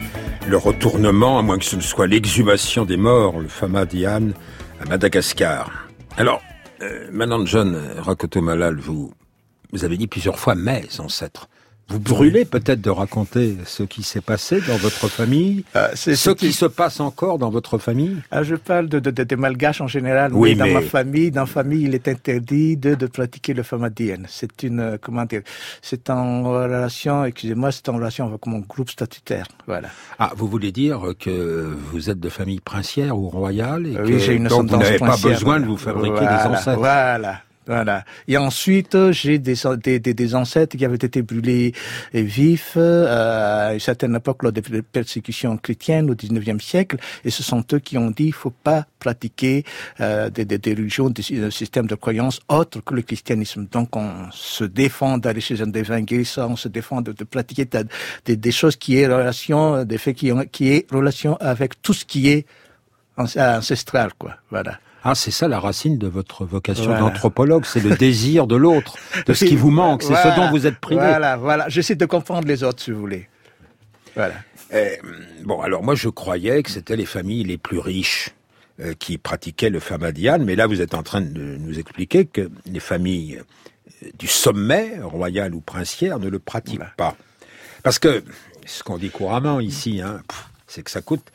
Le 0.47 0.55
retournement, 0.55 1.37
à 1.37 1.41
moins 1.41 1.57
que 1.57 1.65
ce 1.65 1.75
ne 1.75 1.81
soit 1.81 2.07
l'exhumation 2.07 2.85
des 2.85 2.95
morts, 2.95 3.41
le 3.41 3.49
Fama 3.49 3.85
Diane, 3.85 4.31
à 4.81 4.85
Madagascar. 4.85 5.89
Alors, 6.15 6.41
euh, 6.81 7.09
maintenant, 7.11 7.45
John 7.45 7.77
Rakotomalal, 7.97 8.77
vous, 8.77 9.11
vous 9.73 9.83
avez 9.83 9.97
dit 9.97 10.07
plusieurs 10.07 10.39
fois 10.39 10.55
mes 10.55 10.87
ancêtres. 10.99 11.49
Vous 11.89 11.99
brûlez 11.99 12.45
peut-être 12.45 12.81
de 12.81 12.89
raconter 12.89 13.57
ce 13.65 13.81
qui 13.83 14.03
s'est 14.03 14.21
passé 14.21 14.61
dans 14.67 14.77
votre 14.77 15.07
famille, 15.07 15.63
Ah, 15.73 15.89
c'est- 15.95 16.15
ce 16.15 16.29
qui 16.29 16.53
se 16.53 16.65
passe 16.65 16.99
encore 16.99 17.39
dans 17.39 17.49
votre 17.49 17.77
famille? 17.79 18.17
Ah, 18.31 18.43
je 18.43 18.55
parle 18.55 18.87
de, 18.89 18.99
de, 18.99 19.35
malgaches 19.35 19.81
en 19.81 19.87
général. 19.87 20.31
Oui, 20.33 20.55
mais 20.55 20.67
dans 20.73 20.79
ma 20.79 20.85
famille, 20.85 21.31
dans 21.31 21.41
ma 21.41 21.47
famille, 21.47 21.83
il 21.85 21.95
est 21.95 22.07
interdit 22.07 22.77
de, 22.77 22.93
de 22.95 23.07
pratiquer 23.07 23.53
le 23.53 23.63
famadien. 23.63 24.17
C'est 24.27 24.63
une, 24.63 24.79
euh, 24.79 24.97
comment 25.01 25.25
dire, 25.25 25.41
c'est 25.81 26.09
en 26.11 26.43
relation, 26.43 27.25
excusez-moi, 27.25 27.71
c'est 27.71 27.89
en 27.89 27.95
relation 27.95 28.27
avec 28.27 28.45
mon 28.45 28.59
groupe 28.59 28.89
statutaire. 28.91 29.45
Voilà. 29.65 29.89
Ah, 30.19 30.31
vous 30.37 30.47
voulez 30.47 30.71
dire 30.71 31.01
que 31.19 31.75
vous 31.91 32.09
êtes 32.09 32.19
de 32.19 32.29
famille 32.29 32.59
princière 32.59 33.17
ou 33.17 33.29
royale 33.29 33.87
et 33.87 33.95
Euh, 33.97 34.03
que 34.05 34.13
oui, 34.13 34.19
j'ai 34.19 34.35
une 34.35 34.47
donc 34.47 34.69
vous 34.69 34.77
n'avez 34.77 34.99
pas 34.99 35.17
besoin 35.17 35.59
de 35.59 35.65
vous 35.65 35.77
fabriquer 35.77 36.17
Voilà, 36.17 36.37
des 36.43 36.49
ancêtres? 36.55 36.77
Voilà. 36.79 37.41
Voilà. 37.69 38.03
Et 38.27 38.35
ensuite, 38.35 38.97
j'ai 39.11 39.37
des, 39.37 39.53
des, 39.83 39.99
des, 39.99 40.35
ancêtres 40.35 40.75
qui 40.75 40.83
avaient 40.83 40.95
été 40.95 41.21
brûlés 41.21 41.71
euh, 42.15 42.21
vifs 42.23 42.73
euh, 42.77 43.67
à 43.69 43.73
une 43.75 43.79
certaine 43.79 44.15
époque 44.15 44.41
lors 44.41 44.51
des 44.51 44.63
persécutions 44.81 45.55
chrétiennes 45.55 46.09
au 46.09 46.15
19e 46.15 46.59
siècle. 46.59 46.97
Et 47.23 47.29
ce 47.29 47.43
sont 47.43 47.63
eux 47.71 47.77
qui 47.77 47.95
ont 47.99 48.09
dit 48.09 48.25
il 48.25 48.33
faut 48.33 48.49
pas 48.49 48.87
pratiquer 48.97 49.65
euh, 50.01 50.31
des, 50.31 50.45
des, 50.45 50.57
des 50.57 50.73
religions, 50.73 51.11
des, 51.11 51.21
des 51.21 51.51
systèmes 51.51 51.85
de 51.85 51.93
croyances 51.93 52.39
autres 52.49 52.81
que 52.81 52.95
le 52.95 53.03
christianisme. 53.03 53.67
Donc 53.71 53.95
on 53.95 54.31
se 54.31 54.63
défend 54.63 55.19
d'aller 55.19 55.39
chez 55.41 55.61
un 55.61 55.67
divin 55.67 56.01
guérisseur, 56.01 56.49
on 56.49 56.55
se 56.55 56.69
défend 56.69 57.01
de, 57.03 57.11
de 57.11 57.23
pratiquer 57.23 57.67
des, 58.25 58.35
des 58.35 58.51
choses 58.51 58.77
qui 58.77 58.97
aient 58.97 59.05
relation, 59.05 59.83
des 59.85 59.99
faits 59.99 60.15
qui, 60.15 60.31
ont, 60.31 60.43
qui 60.51 60.69
aient 60.69 60.87
relation 60.91 61.37
avec 61.39 61.79
tout 61.83 61.93
ce 61.93 62.03
qui 62.03 62.29
est 62.29 62.47
anc- 63.15 63.37
ancestral, 63.39 64.09
quoi. 64.17 64.37
Voilà. 64.49 64.79
Ah, 65.03 65.15
c'est 65.15 65.31
ça 65.31 65.47
la 65.47 65.59
racine 65.59 65.97
de 65.97 66.07
votre 66.07 66.45
vocation 66.45 66.85
Voilà. 66.85 66.99
d'anthropologue, 66.99 67.65
c'est 67.65 67.79
le 67.83 67.95
désir 67.97 68.47
de 68.47 68.55
l'autre, 68.55 68.97
de 69.25 69.33
ce 69.33 69.45
qui 69.45 69.55
vous 69.55 69.71
manque, 69.71 70.03
c'est 70.03 70.15
ce 70.15 70.35
dont 70.35 70.49
vous 70.49 70.67
êtes 70.67 70.77
privé. 70.79 71.01
Voilà, 71.01 71.37
voilà. 71.37 71.69
J'essaie 71.69 71.95
de 71.95 72.05
comprendre 72.05 72.47
les 72.47 72.63
autres, 72.63 72.81
si 72.83 72.91
vous 72.91 72.99
voulez. 72.99 73.27
Voilà. 74.15 74.33
Eh, 74.73 74.99
bon, 75.43 75.61
alors 75.61 75.83
moi 75.83 75.95
je 75.95 76.09
croyais 76.09 76.61
que 76.63 76.69
c'était 76.69 76.95
les 76.95 77.05
familles 77.05 77.43
les 77.43 77.57
plus 77.57 77.79
riches 77.79 78.29
euh, 78.81 78.93
qui 78.97 79.17
pratiquaient 79.17 79.69
le 79.71 79.79
famadian, 79.79 80.39
mais 80.39 80.55
là 80.55 80.67
vous 80.67 80.81
êtes 80.81 80.93
en 80.93 81.01
train 81.03 81.21
de 81.21 81.57
nous 81.57 81.79
expliquer 81.79 82.25
que 82.25 82.49
les 82.65 82.79
familles 82.79 83.39
euh, 84.03 84.09
du 84.19 84.27
sommet, 84.27 84.99
royal 85.01 85.55
ou 85.55 85.61
princière, 85.61 86.19
ne 86.19 86.29
le 86.29 86.37
pratiquent 86.39 86.77
Voilà. 86.77 86.93
pas. 86.97 87.15
Parce 87.83 87.97
que, 87.97 88.23
ce 88.65 88.83
qu'on 88.83 88.97
dit 88.97 89.09
couramment 89.09 89.59
ici, 89.59 90.01
hein, 90.01 90.21
c'est 90.67 90.83
que 90.83 90.91
ça 90.91 91.01
coûte 91.01 91.25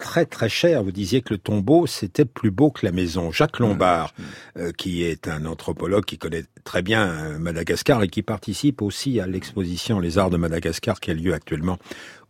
très 0.00 0.24
très 0.26 0.48
cher. 0.48 0.82
Vous 0.82 0.90
disiez 0.90 1.20
que 1.20 1.34
le 1.34 1.38
tombeau, 1.38 1.86
c'était 1.86 2.24
plus 2.24 2.50
beau 2.50 2.70
que 2.70 2.84
la 2.84 2.90
maison. 2.90 3.30
Jacques 3.30 3.60
Lombard, 3.60 4.12
euh, 4.56 4.72
qui 4.72 5.04
est 5.04 5.28
un 5.28 5.46
anthropologue 5.46 6.04
qui 6.04 6.18
connaît 6.18 6.44
très 6.64 6.82
bien 6.82 7.08
euh, 7.08 7.38
Madagascar 7.38 8.02
et 8.02 8.08
qui 8.08 8.22
participe 8.22 8.82
aussi 8.82 9.20
à 9.20 9.28
l'exposition 9.28 10.00
Les 10.00 10.18
Arts 10.18 10.30
de 10.30 10.36
Madagascar 10.36 10.98
qui 10.98 11.12
a 11.12 11.14
lieu 11.14 11.34
actuellement 11.34 11.78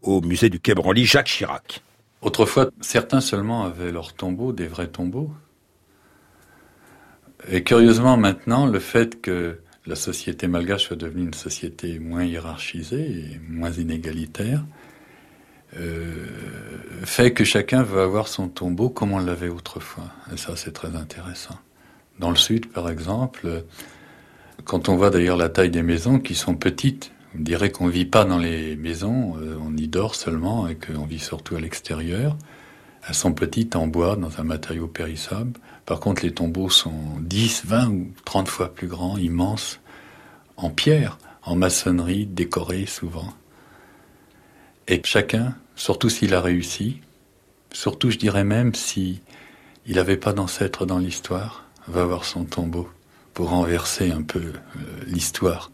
au 0.03 0.21
musée 0.21 0.51
du 0.51 0.61
Quai 0.61 0.75
Branly, 0.75 1.07
Jacques 1.07 1.29
Chirac. 1.29 1.83
Autrefois, 2.21 2.71
certains 2.81 3.21
seulement 3.23 3.65
avaient 3.65 3.93
leurs 3.93 4.13
tombeaux, 4.13 4.53
des 4.53 4.67
vrais 4.67 4.89
tombeaux. 4.89 5.31
Et 7.51 7.63
curieusement, 7.63 8.19
maintenant, 8.19 8.67
le 8.67 8.79
fait 8.79 9.23
que 9.23 9.61
la 9.87 9.95
société 9.95 10.47
malgache 10.47 10.85
soit 10.85 10.97
devenue 10.97 11.25
une 11.25 11.35
société 11.35 11.99
moins 11.99 12.25
hiérarchisée 12.25 13.11
et 13.11 13.41
moins 13.49 13.71
inégalitaire, 13.71 14.65
euh, 15.79 16.27
fait 17.05 17.33
que 17.33 17.45
chacun 17.45 17.83
veut 17.83 18.01
avoir 18.01 18.29
son 18.29 18.49
tombeau 18.49 18.89
comme 18.89 19.13
on 19.13 19.19
l'avait 19.19 19.49
autrefois. 19.49 20.11
Et 20.33 20.37
ça, 20.37 20.57
c'est 20.57 20.73
très 20.73 20.97
intéressant. 20.97 21.59
Dans 22.19 22.31
le 22.31 22.37
sud, 22.37 22.71
par 22.71 22.91
exemple, 22.91 23.65
quand 24.65 24.89
on 24.89 24.97
voit 24.97 25.11
d'ailleurs 25.11 25.37
la 25.37 25.49
taille 25.49 25.71
des 25.71 25.83
maisons 25.83 26.19
qui 26.19 26.35
sont 26.35 26.55
petites, 26.55 27.13
on 27.37 27.43
dirait 27.43 27.71
qu'on 27.71 27.87
vit 27.87 28.05
pas 28.05 28.25
dans 28.25 28.39
les 28.39 28.77
maisons, 28.77 29.37
euh, 29.39 29.57
on 29.63 29.77
y 29.77 29.89
dort 29.89 30.15
seulement 30.15 30.67
et 30.67 30.75
qu'on 30.75 31.05
vit 31.05 31.21
surtout 31.21 31.57
à 31.57 31.61
l'extérieur. 31.61 32.37
Elles 33.09 33.15
sont 33.15 33.33
petites 33.33 33.77
en 33.77 33.87
bois, 33.87 34.17
dans 34.17 34.41
un 34.41 34.45
matériau 34.45 34.87
périssable. 34.87 35.53
Par 35.87 36.01
contre, 36.01 36.23
les 36.23 36.33
tombeaux 36.33 36.69
sont 36.69 37.19
10, 37.21 37.63
20 37.67 37.89
ou 37.89 38.09
30 38.25 38.49
fois 38.49 38.75
plus 38.75 38.89
grands, 38.89 39.17
immenses, 39.17 39.81
en 40.57 40.71
pierre, 40.71 41.19
en 41.43 41.57
maçonnerie, 41.57 42.27
décorés 42.27 42.87
souvent. 42.87 43.33
Et 44.91 45.01
chacun, 45.05 45.55
surtout 45.77 46.11
s'il 46.11 46.35
a 46.35 46.41
réussi, 46.41 47.01
surtout 47.73 48.11
je 48.11 48.19
dirais 48.19 48.43
même 48.43 48.75
si 48.75 49.23
il 49.87 49.95
n'avait 49.95 50.17
pas 50.17 50.33
d'ancêtre 50.33 50.85
dans 50.85 50.99
l'histoire, 50.99 51.65
va 51.87 52.03
avoir 52.03 52.25
son 52.25 52.45
tombeau 52.45 52.89
pour 53.33 53.51
renverser 53.51 54.11
un 54.11 54.23
peu 54.23 54.41
euh, 54.41 54.81
l'histoire. 55.07 55.71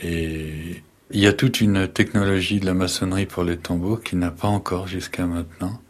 Et 0.00 0.82
il 1.12 1.20
y 1.20 1.28
a 1.28 1.32
toute 1.32 1.60
une 1.60 1.86
technologie 1.86 2.58
de 2.58 2.66
la 2.66 2.74
maçonnerie 2.74 3.26
pour 3.26 3.44
les 3.44 3.56
tombeaux 3.56 3.96
qui 3.96 4.16
n'a 4.16 4.32
pas 4.32 4.48
encore 4.48 4.88
jusqu'à 4.88 5.24
maintenant 5.24 5.80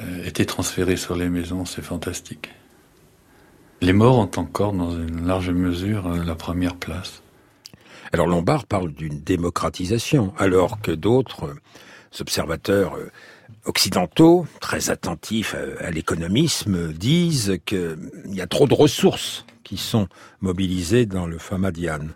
euh, 0.00 0.24
été 0.24 0.46
transférée 0.46 0.96
sur 0.96 1.16
les 1.16 1.28
maisons, 1.28 1.64
c'est 1.64 1.82
fantastique. 1.82 2.48
Les 3.80 3.92
morts 3.92 4.18
ont 4.18 4.30
encore 4.36 4.72
dans 4.72 4.92
une 4.92 5.26
large 5.26 5.50
mesure 5.50 6.06
euh, 6.06 6.22
la 6.22 6.36
première 6.36 6.76
place. 6.76 7.22
Alors 8.16 8.28
Lombard 8.28 8.64
parle 8.64 8.94
d'une 8.94 9.20
démocratisation, 9.20 10.32
alors 10.38 10.80
que 10.80 10.90
d'autres 10.90 11.48
euh, 11.48 11.60
observateurs 12.18 12.96
euh, 12.96 13.10
occidentaux, 13.66 14.46
très 14.58 14.88
attentifs 14.88 15.54
à, 15.54 15.84
à 15.84 15.90
l'économisme, 15.90 16.94
disent 16.94 17.58
qu'il 17.66 17.98
y 18.28 18.40
a 18.40 18.46
trop 18.46 18.66
de 18.66 18.72
ressources 18.72 19.44
qui 19.64 19.76
sont 19.76 20.08
mobilisées 20.40 21.04
dans 21.04 21.26
le 21.26 21.36
Famadian. 21.36 22.06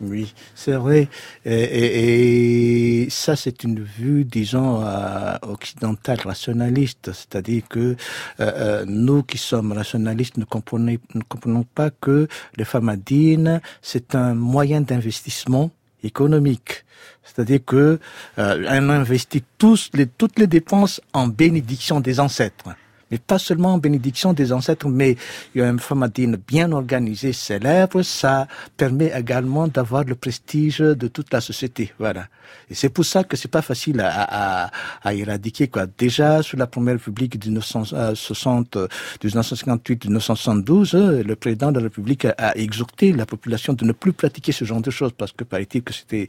Oui, 0.00 0.32
c'est 0.54 0.74
vrai. 0.74 1.08
Et, 1.44 1.52
et- 1.54 3.02
et 3.04 3.10
ça, 3.10 3.34
c'est 3.34 3.64
une 3.64 3.82
vue, 3.82 4.24
disons, 4.24 4.80
euh, 4.84 5.36
occidentale, 5.42 6.20
rationaliste. 6.24 7.10
C'est-à-dire 7.12 7.62
que 7.68 7.78
euh, 7.80 7.94
euh, 8.38 8.84
nous 8.86 9.24
qui 9.24 9.38
sommes 9.38 9.72
rationalistes 9.72 10.36
ne 10.36 10.44
comprenons, 10.44 11.64
pas 11.74 11.90
que 11.90 12.28
le 12.56 12.64
famadine, 12.64 13.60
c'est 13.82 14.14
un 14.14 14.34
moyen 14.34 14.82
d'investissement 14.82 15.72
économique. 16.04 16.84
C'est-à-dire 17.24 17.60
que 17.66 17.98
euh, 18.38 18.68
investit 18.68 19.42
tous 19.58 19.90
les, 19.94 20.06
toutes 20.06 20.38
les 20.38 20.46
dépenses 20.46 21.00
en 21.12 21.26
bénédiction 21.26 21.98
des 22.00 22.20
ancêtres. 22.20 22.70
Mais 23.10 23.18
pas 23.18 23.38
seulement 23.38 23.74
en 23.74 23.78
bénédiction 23.78 24.32
des 24.32 24.52
ancêtres, 24.52 24.88
mais 24.88 25.16
il 25.54 25.60
y 25.60 25.64
a 25.64 25.68
un 25.68 25.78
famadine 25.78 26.36
bien 26.36 26.72
organisé, 26.72 27.32
célèbre, 27.32 28.02
ça 28.02 28.46
permet 28.76 29.12
également 29.16 29.68
d'avoir 29.68 30.04
le 30.04 30.14
prestige 30.14 30.78
de 30.78 31.08
toute 31.08 31.32
la 31.32 31.40
société. 31.40 31.92
Voilà. 31.98 32.26
Et 32.70 32.74
c'est 32.74 32.88
pour 32.88 33.04
ça 33.04 33.24
que 33.24 33.36
c'est 33.36 33.50
pas 33.50 33.62
facile 33.62 34.00
à, 34.00 34.64
à, 34.66 34.70
à 35.02 35.14
éradiquer, 35.14 35.68
quoi. 35.68 35.86
Déjà, 35.86 36.42
sous 36.42 36.56
la 36.56 36.66
première 36.66 36.94
République 36.94 37.38
de 37.38 37.46
1960, 37.46 38.76
euh, 38.76 38.88
1958, 39.22 40.04
1972, 40.04 40.94
euh, 40.94 41.22
le 41.22 41.36
président 41.36 41.72
de 41.72 41.78
la 41.78 41.84
République 41.84 42.24
a, 42.24 42.34
a 42.38 42.56
exhorté 42.56 43.12
la 43.12 43.26
population 43.26 43.72
de 43.72 43.84
ne 43.84 43.92
plus 43.92 44.12
pratiquer 44.12 44.52
ce 44.52 44.64
genre 44.64 44.80
de 44.80 44.90
choses 44.90 45.12
parce 45.16 45.32
que 45.32 45.44
paraît-il 45.44 45.82
que 45.82 45.92
c'était, 45.92 46.28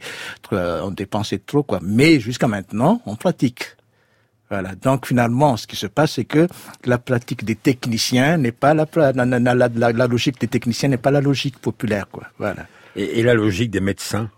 euh, 0.52 0.80
on 0.82 0.90
dépensait 0.90 1.38
trop, 1.38 1.62
quoi. 1.62 1.80
Mais 1.82 2.20
jusqu'à 2.20 2.48
maintenant, 2.48 3.02
on 3.06 3.16
pratique. 3.16 3.76
Voilà. 4.50 4.74
Donc 4.74 5.06
finalement, 5.06 5.56
ce 5.56 5.66
qui 5.66 5.76
se 5.76 5.86
passe, 5.86 6.12
c'est 6.14 6.24
que 6.24 6.48
la 6.84 6.98
pratique 6.98 7.44
des 7.44 7.54
techniciens 7.54 8.36
n'est 8.36 8.50
pas 8.52 8.74
la, 8.74 8.86
la, 8.96 9.14
la, 9.14 9.68
la, 9.92 10.06
logique 10.08 10.40
des 10.40 10.48
techniciens 10.48 10.88
n'est 10.88 10.96
pas 10.96 11.12
la 11.12 11.20
logique 11.20 11.58
populaire, 11.58 12.08
quoi. 12.10 12.24
Voilà. 12.38 12.66
Et, 12.96 13.20
et 13.20 13.22
la 13.22 13.34
logique 13.34 13.70
des 13.70 13.80
médecins? 13.80 14.28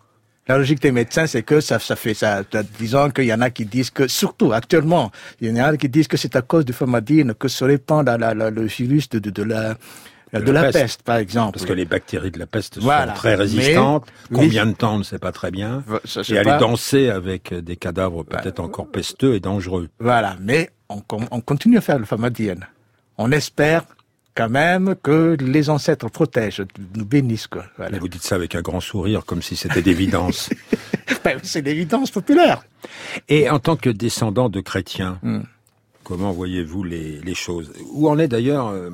La 0.49 0.59
logique 0.59 0.83
des 0.83 0.91
médecins, 0.93 1.27
c'est 1.27 1.45
que 1.45 1.61
ça, 1.61 1.79
ça 1.79 1.95
fait 1.97 2.15
ça. 2.15 2.43
Disons 2.79 3.11
qu'il 3.11 3.25
y 3.25 3.33
en 3.33 3.41
a 3.41 3.51
qui 3.51 3.65
disent 3.65 3.91
que, 3.91 4.09
surtout 4.09 4.53
actuellement, 4.53 5.13
il 5.41 5.49
y 5.49 5.53
en 5.53 5.65
a 5.65 5.77
qui 5.77 5.89
disent 5.89 6.09
que 6.09 6.17
c'est 6.17 6.35
à 6.37 6.43
cause 6.43 6.65
du 6.65 6.73
formadine 6.73 7.33
que 7.35 7.47
se 7.49 7.65
répand 7.65 8.05
la, 8.05 8.19
la, 8.19 8.35
la- 8.35 8.51
le 8.51 8.63
virus 8.67 9.09
de, 9.09 9.21
de, 9.21 9.31
de 9.31 9.43
la 9.45 9.77
de, 10.41 10.51
la 10.53 10.63
la 10.63 10.63
peste. 10.73 10.79
peste. 10.79 11.03
par 11.03 11.17
exemple. 11.17 11.53
Parce 11.59 11.67
que 11.67 11.73
les 11.73 11.85
bactéries 11.85 12.31
de 12.31 12.39
la 12.39 12.47
peste 12.47 12.79
Voilà. 12.79 13.13
sont 13.15 13.19
très 13.19 13.35
résistantes. 13.35 14.07
Combien 14.33 14.67
de 14.67 14.73
temps, 14.73 14.95
on 14.95 14.99
ne 14.99 15.03
sait 15.03 15.19
pas 15.19 15.33
très 15.33 15.51
bien. 15.51 15.83
Ça, 16.05 16.23
Et 16.29 16.39
aller 16.39 16.51
pas- 16.51 16.59
danser 16.59 17.09
avec 17.11 17.53
des 17.55 17.77
cadavres 17.77 18.23
peut-être 18.25 18.61
encore 18.61 18.89
pesteux 18.89 19.35
et 19.35 19.41
dangereux. 19.41 19.89
Voilà, 20.01 20.37
mais 20.41 20.71
on, 20.89 21.01
continue 21.41 21.77
à 21.79 21.81
faire 21.81 21.99
le 21.99 22.05
famadien. 22.05 22.55
On 23.19 23.31
espère 23.33 23.85
quand 24.35 24.49
même 24.49 24.95
que 25.03 25.37
les 25.41 25.69
ancêtres 25.69 26.09
protègent, 26.09 26.65
nous 26.97 27.05
bénissent, 27.05 27.47
quoi. 27.49 27.65
Voilà. 27.77 27.97
Et 27.97 28.01
vous 28.01 28.09
dites 28.09 28.23
ça 28.23 28.35
avec 28.35 28.55
un 28.55 28.63
grand 28.63 28.81
sourire, 28.81 29.25
comme 29.27 29.43
si 29.43 29.57
c'était 29.57 29.83
d'évidence. 29.83 30.49
Ben, 31.25 31.39
c'est 31.45 31.61
l'évidence 31.61 32.11
populaire. 32.11 32.65
Et 33.29 33.49
en 33.49 33.61
tant 33.61 33.77
que 33.77 33.89
descendant 33.91 34.49
de 34.49 34.61
chrétiens, 34.61 35.21
Hmm. 35.23 35.43
comment 36.03 36.33
voyez-vous 36.33 36.83
les, 36.83 37.21
les 37.21 37.35
choses? 37.35 37.73
Où 37.93 38.09
en 38.09 38.19
est 38.19 38.27
d'ailleurs 38.27 38.69
euh, 38.69 38.91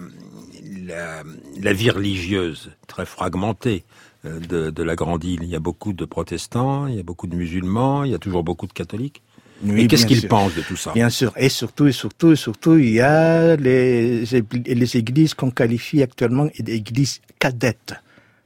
la, 0.86 1.22
la 1.60 1.72
vie 1.72 1.90
religieuse, 1.90 2.70
très 2.86 3.06
fragmentée 3.06 3.84
euh, 4.24 4.40
de, 4.40 4.70
de 4.70 4.82
la 4.82 4.96
grande 4.96 5.24
île 5.24 5.40
Il 5.42 5.48
y 5.48 5.56
a 5.56 5.60
beaucoup 5.60 5.92
de 5.92 6.04
protestants, 6.04 6.86
il 6.86 6.96
y 6.96 7.00
a 7.00 7.02
beaucoup 7.02 7.26
de 7.26 7.36
musulmans, 7.36 8.04
il 8.04 8.12
y 8.12 8.14
a 8.14 8.18
toujours 8.18 8.44
beaucoup 8.44 8.66
de 8.66 8.72
catholiques. 8.72 9.22
Oui, 9.64 9.82
et 9.82 9.86
qu'est-ce 9.88 10.06
qu'ils 10.06 10.28
pensent 10.28 10.54
de 10.54 10.62
tout 10.62 10.76
ça? 10.76 10.92
Bien 10.92 11.10
sûr, 11.10 11.32
et 11.36 11.48
surtout, 11.48 11.88
et 11.88 11.92
surtout, 11.92 12.30
et 12.32 12.36
surtout, 12.36 12.76
il 12.76 12.90
y 12.90 13.00
a 13.00 13.56
les, 13.56 14.24
les 14.24 14.96
églises 14.96 15.34
qu'on 15.34 15.50
qualifie 15.50 16.00
actuellement 16.00 16.46
d'églises 16.60 17.20
cadettes, 17.40 17.94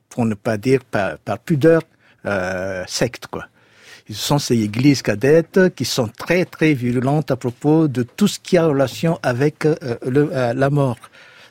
pour 0.09 0.25
ne 0.25 0.35
pas 0.35 0.57
dire 0.57 0.81
par, 0.85 1.19
par 1.19 1.39
pudeur 1.39 1.83
euh, 2.25 2.85
secte, 2.87 3.27
quoi. 3.27 3.47
Ce 4.09 4.15
sont 4.15 4.39
ces 4.39 4.61
églises 4.61 5.01
cadettes 5.01 5.75
qui 5.75 5.85
sont 5.85 6.09
très 6.09 6.45
très 6.45 6.75
virulentes 6.75 7.31
à 7.31 7.37
propos 7.37 7.89
de 7.89 8.03
tout 8.03 8.27
ce 8.27 8.39
qui 8.41 8.57
a 8.57 8.67
relation 8.67 9.19
avec 9.23 9.65
euh, 9.65 9.77
le, 10.07 10.29
euh, 10.33 10.53
la 10.55 10.71
mort 10.71 10.99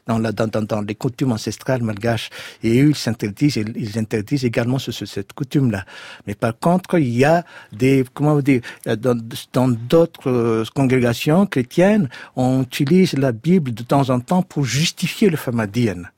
dans, 0.08 0.18
la, 0.18 0.32
dans, 0.32 0.48
dans, 0.48 0.62
dans 0.62 0.82
les 0.82 0.96
coutumes 0.96 1.32
ancestrales 1.32 1.84
malgaches. 1.84 2.30
Et 2.64 2.82
eux, 2.82 2.90
ils 2.90 2.96
s'interdisent, 2.96 3.58
ils 3.58 3.98
interdisent 3.98 4.46
également 4.46 4.80
ce, 4.80 4.92
ce, 4.92 5.06
cette 5.06 5.34
coutume-là. 5.34 5.86
Mais 6.28 6.36
par 6.36 6.58
contre, 6.58 7.00
il 7.00 7.10
y 7.10 7.26
a 7.26 7.44
des, 7.72 8.04
comment 8.14 8.36
vous 8.36 8.42
dire, 8.42 8.62
dans 8.86 9.18
dans 9.54 9.68
d'autres 9.68 10.30
euh, 10.30 10.64
congrégations 10.74 11.46
chrétiennes, 11.46 12.10
on 12.36 12.64
utilise 12.64 13.14
la 13.14 13.32
Bible 13.32 13.74
de 13.74 13.84
temps 13.84 14.10
en 14.10 14.20
temps 14.20 14.42
pour 14.42 14.66
justifier 14.66 15.30
le 15.30 15.38
Famadienne. 15.38 16.10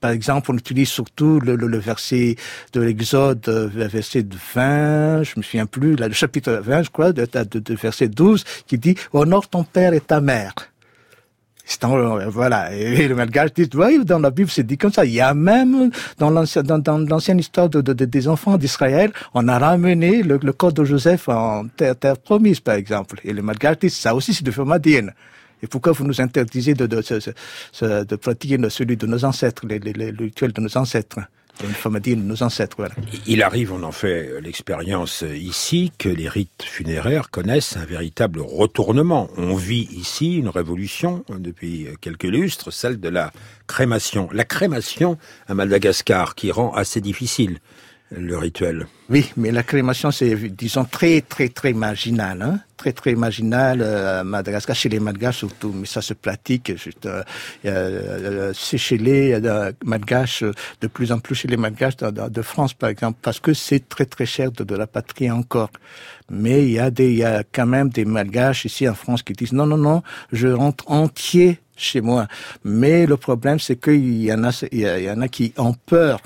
Par 0.00 0.10
exemple, 0.10 0.50
on 0.52 0.56
utilise 0.58 0.88
surtout 0.88 1.40
le, 1.40 1.56
le, 1.56 1.66
le 1.66 1.78
verset 1.78 2.36
de 2.74 2.80
l'Exode, 2.82 3.48
euh, 3.48 3.68
verset 3.72 4.22
de 4.22 4.36
20, 4.54 5.22
je 5.22 5.32
me 5.36 5.42
souviens 5.42 5.66
plus, 5.66 5.96
là, 5.96 6.08
le 6.08 6.14
chapitre 6.14 6.60
20, 6.62 6.82
je 6.82 6.90
crois, 6.90 7.12
de, 7.12 7.26
de, 7.26 7.58
de 7.58 7.74
verset 7.74 8.08
12, 8.08 8.44
qui 8.66 8.76
dit 8.76 8.96
«Honore 9.12 9.48
ton 9.48 9.64
père 9.64 9.94
et 9.94 10.00
ta 10.00 10.20
mère». 10.20 10.52
Voilà. 12.28 12.74
Et 12.74 13.08
le 13.08 13.14
malgache 13.14 13.54
dit, 13.54 13.68
oui, 13.74 14.04
dans 14.04 14.18
la 14.18 14.30
Bible, 14.30 14.50
c'est 14.50 14.64
dit 14.66 14.76
comme 14.76 14.92
ça. 14.92 15.04
Il 15.04 15.12
y 15.12 15.20
a 15.20 15.32
même, 15.34 15.90
dans 16.18 16.30
l'ancien- 16.30 16.62
dans, 16.62 16.78
dans 16.78 16.98
l'ancienne 16.98 17.38
histoire 17.38 17.68
de, 17.68 17.80
de- 17.80 17.92
de- 17.94 18.04
des 18.04 18.28
enfants 18.28 18.56
d'Israël, 18.58 19.10
on 19.32 19.48
a 19.48 19.58
ramené 19.58 20.22
le, 20.22 20.38
le 20.42 20.52
code 20.52 20.74
de 20.74 20.84
Joseph 20.84 21.28
en 21.28 21.66
terre, 21.68 21.96
promise, 22.18 22.60
par 22.60 22.74
exemple. 22.74 23.20
Et 23.24 23.32
le 23.32 23.42
malgache 23.42 23.78
dit, 23.78 23.90
ça 23.90 24.14
aussi, 24.14 24.34
c'est 24.34 24.44
de 24.44 24.50
Famadienne. 24.50 25.12
Et 25.62 25.66
pourquoi 25.66 25.92
vous 25.92 26.04
nous 26.04 26.20
interdisez 26.20 26.74
de, 26.74 26.86
de, 26.86 26.96
de, 27.00 28.04
de, 28.04 28.16
pratiquer 28.16 28.58
celui 28.68 28.96
de 28.98 29.06
nos 29.06 29.24
ancêtres, 29.24 29.66
les, 29.66 29.78
les 29.78 30.10
rituels 30.10 30.52
de 30.52 30.60
nos 30.60 30.76
ancêtres? 30.76 31.20
Il 33.26 33.42
arrive, 33.42 33.72
on 33.72 33.82
en 33.82 33.92
fait 33.92 34.40
l'expérience 34.40 35.22
ici, 35.22 35.92
que 35.98 36.08
les 36.08 36.28
rites 36.28 36.62
funéraires 36.62 37.30
connaissent 37.30 37.76
un 37.76 37.84
véritable 37.84 38.40
retournement. 38.40 39.28
On 39.36 39.54
vit 39.54 39.88
ici 39.92 40.36
une 40.36 40.48
révolution 40.48 41.24
depuis 41.38 41.88
quelques 42.00 42.24
lustres, 42.24 42.72
celle 42.72 42.98
de 43.00 43.08
la 43.08 43.32
crémation. 43.66 44.28
La 44.32 44.44
crémation 44.44 45.16
à 45.46 45.54
Madagascar 45.54 46.34
qui 46.34 46.50
rend 46.50 46.72
assez 46.72 47.00
difficile 47.00 47.58
le 48.10 48.36
rituel. 48.36 48.86
Oui, 49.10 49.30
mais 49.36 49.50
la 49.50 49.62
crémation, 49.62 50.10
c'est, 50.10 50.34
disons, 50.50 50.84
très, 50.84 51.20
très, 51.20 51.48
très 51.48 51.72
marginal, 51.72 52.42
hein? 52.42 52.60
Très, 52.76 52.92
très 52.92 53.14
marginal 53.14 53.80
euh, 53.82 54.22
Madagascar, 54.24 54.76
chez 54.76 54.88
les 54.88 55.00
Malgaches 55.00 55.38
surtout, 55.38 55.72
mais 55.74 55.86
ça 55.86 56.02
se 56.02 56.12
pratique 56.14 56.76
juste, 56.76 57.06
euh, 57.06 57.22
euh, 57.64 58.52
c'est 58.54 58.78
chez 58.78 58.98
les 58.98 59.32
euh, 59.32 59.72
Malgaches, 59.84 60.42
euh, 60.42 60.52
de 60.80 60.86
plus 60.86 61.12
en 61.12 61.18
plus 61.18 61.34
chez 61.34 61.48
les 61.48 61.56
Malgaches 61.56 61.96
de, 61.96 62.28
de- 62.28 62.42
France, 62.42 62.74
par 62.74 62.90
exemple, 62.90 63.18
parce 63.22 63.40
que 63.40 63.54
c'est 63.54 63.88
très, 63.88 64.04
très 64.04 64.26
cher 64.26 64.52
de, 64.52 64.64
de 64.64 64.74
la 64.76 64.86
patrie 64.86 65.30
encore. 65.30 65.70
Mais 66.30 66.64
il 66.64 66.72
y 66.72 66.78
a 66.78 66.90
des, 66.90 67.10
il 67.10 67.18
y 67.18 67.24
a 67.24 67.42
quand 67.52 67.66
même 67.66 67.88
des 67.88 68.04
Malgaches 68.04 68.64
ici 68.66 68.88
en 68.88 68.94
France 68.94 69.22
qui 69.22 69.32
disent 69.32 69.52
non, 69.52 69.66
non, 69.66 69.78
non, 69.78 70.02
je 70.32 70.48
rentre 70.48 70.90
entier 70.90 71.58
chez 71.76 72.00
moi. 72.00 72.28
Mais 72.64 73.06
le 73.06 73.16
problème, 73.16 73.58
c'est 73.58 73.76
qu'il 73.76 74.22
y 74.22 74.32
en 74.32 74.44
a- 74.44 74.66
il 74.72 74.80
y 74.80 75.10
en 75.10 75.20
a 75.20 75.28
qui 75.28 75.52
ont 75.56 75.74
peur 75.74 76.20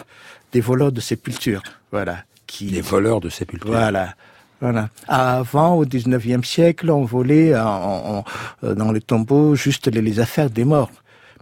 des 0.53 0.61
voleurs 0.61 0.93
de 0.93 1.01
sépulture. 1.01 1.63
Voilà. 1.93 2.25
Qui, 2.47 2.67
Les 2.67 2.81
voleurs 2.81 3.21
de 3.21 3.29
sépultures. 3.29 3.71
voilà. 3.71 4.15
Voilà. 4.61 4.89
Avant, 5.07 5.75
au 5.77 5.85
19e 5.85 6.43
siècle, 6.43 6.91
on 6.91 7.05
volait 7.05 7.57
en- 7.57 7.67
en- 7.67 8.25
en- 8.63 8.75
dans 8.75 8.91
les 8.91 9.01
tombeaux 9.01 9.55
juste 9.55 9.87
les, 9.87 10.03
les 10.03 10.19
affaires 10.19 10.51
des 10.51 10.65
morts. 10.65 10.91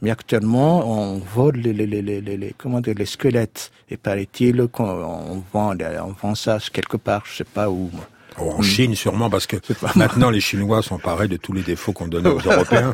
Mais 0.02 0.10
actuellement, 0.10 0.86
on 0.86 1.18
vole 1.34 1.56
les, 1.56 2.54
comment 2.58 2.80
dire, 2.82 2.94
les 2.98 3.06
squelettes. 3.06 3.70
Et 3.88 3.96
paraît-il 3.96 4.66
qu'on 4.68 4.84
on 4.84 5.42
vend, 5.52 5.74
on 6.04 6.12
vend 6.20 6.34
ça 6.34 6.58
quelque 6.70 6.98
part, 6.98 7.22
je 7.24 7.36
sais 7.38 7.44
pas 7.44 7.70
où. 7.70 7.90
Oh, 8.38 8.50
en 8.58 8.60
Chine, 8.60 8.94
sûrement, 8.94 9.30
parce 9.30 9.46
que 9.46 9.56
maintenant 9.94 10.28
les 10.28 10.40
Chinois 10.42 10.82
sont 10.82 10.98
parés 10.98 11.26
de 11.28 11.38
tous 11.38 11.54
les 11.54 11.62
défauts 11.62 11.94
qu'on 11.94 12.08
donne 12.08 12.26
aux 12.26 12.38
Européens. 12.44 12.92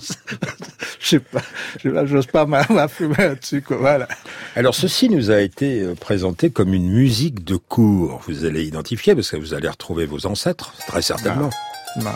Je 1.02 1.08
sais 1.08 1.18
pas. 1.18 1.42
Je 1.82 1.88
n'ose 1.88 2.26
pas 2.26 2.46
m'a- 2.46 2.64
m'affumer 2.70 3.14
là-dessus, 3.18 3.60
quoi. 3.62 3.76
Voilà. 3.78 4.06
Alors 4.54 4.74
ceci 4.74 5.08
nous 5.08 5.30
a 5.30 5.40
été 5.40 5.80
euh, 5.80 5.94
présenté 5.94 6.50
comme 6.50 6.72
une 6.74 6.88
musique 6.90 7.44
de 7.44 7.56
cour. 7.56 8.20
Vous 8.28 8.44
allez 8.44 8.64
identifier 8.64 9.14
parce 9.14 9.30
que 9.30 9.36
vous 9.36 9.52
allez 9.54 9.68
retrouver 9.68 10.06
vos 10.06 10.26
ancêtres, 10.26 10.72
très 10.86 11.02
certainement. 11.02 11.50
Non. 11.96 12.10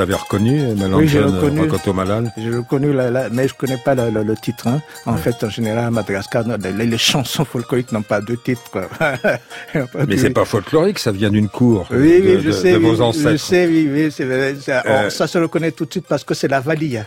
Vous 0.00 0.04
avez 0.04 0.14
reconnu 0.14 0.58
euh, 0.62 0.72
Oui, 0.94 1.06
j'ai 1.08 1.18
Malanjon 1.20 1.36
reconnu. 1.36 1.60
J'ai 2.38 2.56
reconnu, 2.56 2.92
la, 2.94 3.10
la- 3.10 3.28
mais 3.28 3.46
je 3.48 3.52
connais 3.52 3.76
pas 3.76 3.94
le, 3.94 4.34
titre. 4.34 4.66
hein. 4.66 4.80
En 5.04 5.18
fait, 5.18 5.44
en 5.44 5.50
général, 5.50 5.84
à 5.84 5.90
Madagascar, 5.90 6.42
les, 6.58 6.86
les 6.86 6.96
chansons 6.96 7.44
folkloriques 7.44 7.92
n'ont 7.92 8.00
pas 8.00 8.22
de 8.22 8.34
titre. 8.34 8.62
quoi. 8.70 8.88
Mais 10.08 10.16
c'est 10.16 10.30
pas 10.30 10.46
folklorique, 10.46 10.98
ça 10.98 11.12
vient 11.12 11.28
d'une 11.28 11.50
cour 11.50 11.86
euh, 11.92 12.00
Oui, 12.00 12.22
de, 12.22 12.36
oui, 12.36 12.40
je 12.42 12.46
de- 12.48 12.52
sais. 12.52 12.72
de 12.72 12.78
vos 12.78 12.98
ancêtres. 13.02 13.32
Je 13.32 13.36
sais, 13.36 13.66
oui, 13.66 13.90
oui. 13.92 14.10
ça, 14.10 14.82
Euh, 14.86 15.06
on- 15.06 15.10
ça 15.10 15.26
se 15.26 15.36
reconnaît 15.36 15.72
tout 15.72 15.84
de 15.84 15.90
suite 15.90 16.06
parce 16.08 16.24
que 16.24 16.32
c'est 16.32 16.48
la 16.48 16.60
valia. 16.60 17.04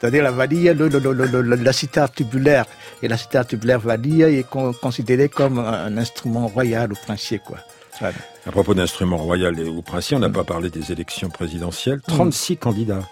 C'est-à-dire 0.00 0.22
la 0.22 0.30
valia, 0.30 0.72
le, 0.72 0.88
le, 0.88 0.98
le, 1.00 1.12
le- 1.12 1.42
le- 1.42 1.56
la 1.56 1.72
cithare 1.74 2.10
tubulaire. 2.10 2.64
Et 3.02 3.08
la 3.08 3.18
cithare 3.18 3.46
tubulaire 3.46 3.80
valia 3.80 4.30
est 4.30 4.48
con- 4.48 4.72
considérée 4.72 5.28
comme 5.28 5.58
un, 5.58 5.84
un 5.88 5.98
instrument 5.98 6.46
royal 6.46 6.90
ou 6.90 6.94
princier, 6.94 7.38
quoi. 7.46 7.58
À 8.02 8.50
propos 8.50 8.74
d'instruments 8.74 9.16
royal 9.16 9.58
et 9.58 9.68
ou 9.68 9.82
princier, 9.82 10.16
on 10.16 10.20
n'a 10.20 10.30
pas 10.30 10.44
parlé 10.44 10.70
des 10.70 10.92
élections 10.92 11.28
présidentielles. 11.30 12.00
36 12.06 12.56
candidats, 12.56 13.02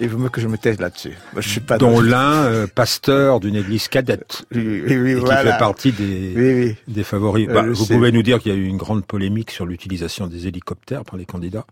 Il 0.00 0.08
vaut 0.08 0.18
mieux 0.18 0.28
que 0.28 0.40
je 0.40 0.48
me 0.48 0.58
taise 0.58 0.78
là-dessus. 0.78 1.16
Moi, 1.32 1.40
Je 1.40 1.48
suis 1.48 1.60
pas 1.60 1.78
dont 1.78 2.00
l'un 2.00 2.44
euh, 2.44 2.66
pasteur 2.66 3.40
d'une 3.40 3.56
église 3.56 3.88
cadette. 3.88 4.44
Oui, 4.54 4.82
oui, 4.86 4.96
oui, 4.98 5.10
et 5.12 5.14
qui 5.14 5.20
voilà. 5.20 5.52
fait 5.52 5.58
partie 5.58 5.92
des, 5.92 6.76
favoris. 7.04 7.48
Euh, 7.48 7.52
Bah, 7.54 7.62
vous 7.62 7.74
sais. 7.74 7.94
pouvez 7.94 8.12
nous 8.12 8.22
dire 8.22 8.38
qu'il 8.40 8.52
y 8.52 8.54
a 8.54 8.58
eu 8.58 8.66
une 8.66 8.76
grande 8.76 9.04
polémique 9.06 9.50
sur 9.50 9.64
l'utilisation 9.66 10.26
des 10.26 10.46
hélicoptères 10.46 11.04
par 11.04 11.16
les 11.16 11.24
candidats? 11.26 11.66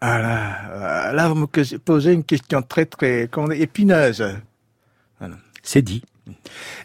Ah 0.00 0.18
là, 0.20 0.56
euh, 0.70 1.12
là, 1.12 1.28
vous 1.28 1.34
me 1.34 1.78
posez 1.78 2.12
une 2.12 2.24
question 2.24 2.62
très, 2.62 2.86
très 2.86 3.28
épineuse. 3.56 4.24
C'est 5.62 5.82
dit. 5.82 6.02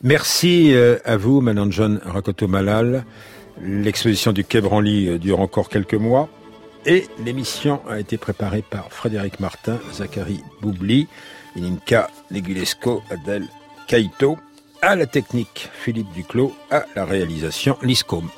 Merci 0.02 0.74
à 1.06 1.18
vous, 1.18 1.42
Madame 1.42 1.72
John 1.72 2.00
Rakoto 2.04 2.48
Malal. 2.48 3.06
L'exposition 3.62 4.32
du 4.32 4.44
Quai 4.44 4.62
Branly 4.62 5.08
euh, 5.08 5.18
dure 5.20 5.40
encore 5.40 5.70
quelques 5.70 5.94
mois. 5.94 6.30
Et 6.86 7.08
l'émission 7.24 7.82
a 7.88 8.00
été 8.00 8.18
préparée 8.18 8.62
par 8.62 8.92
Frédéric 8.92 9.40
Martin, 9.40 9.80
Zachary 9.94 10.42
Boubli, 10.62 11.08
Ininka 11.56 12.10
Negulesco, 12.30 13.02
Adèle 13.10 13.48
Kaito, 13.88 14.38
à 14.82 14.96
la 14.96 15.06
technique 15.06 15.70
Philippe 15.74 16.12
Duclos, 16.14 16.54
à 16.70 16.86
la 16.96 17.06
réalisation 17.06 17.78
Liscombe. 17.82 18.30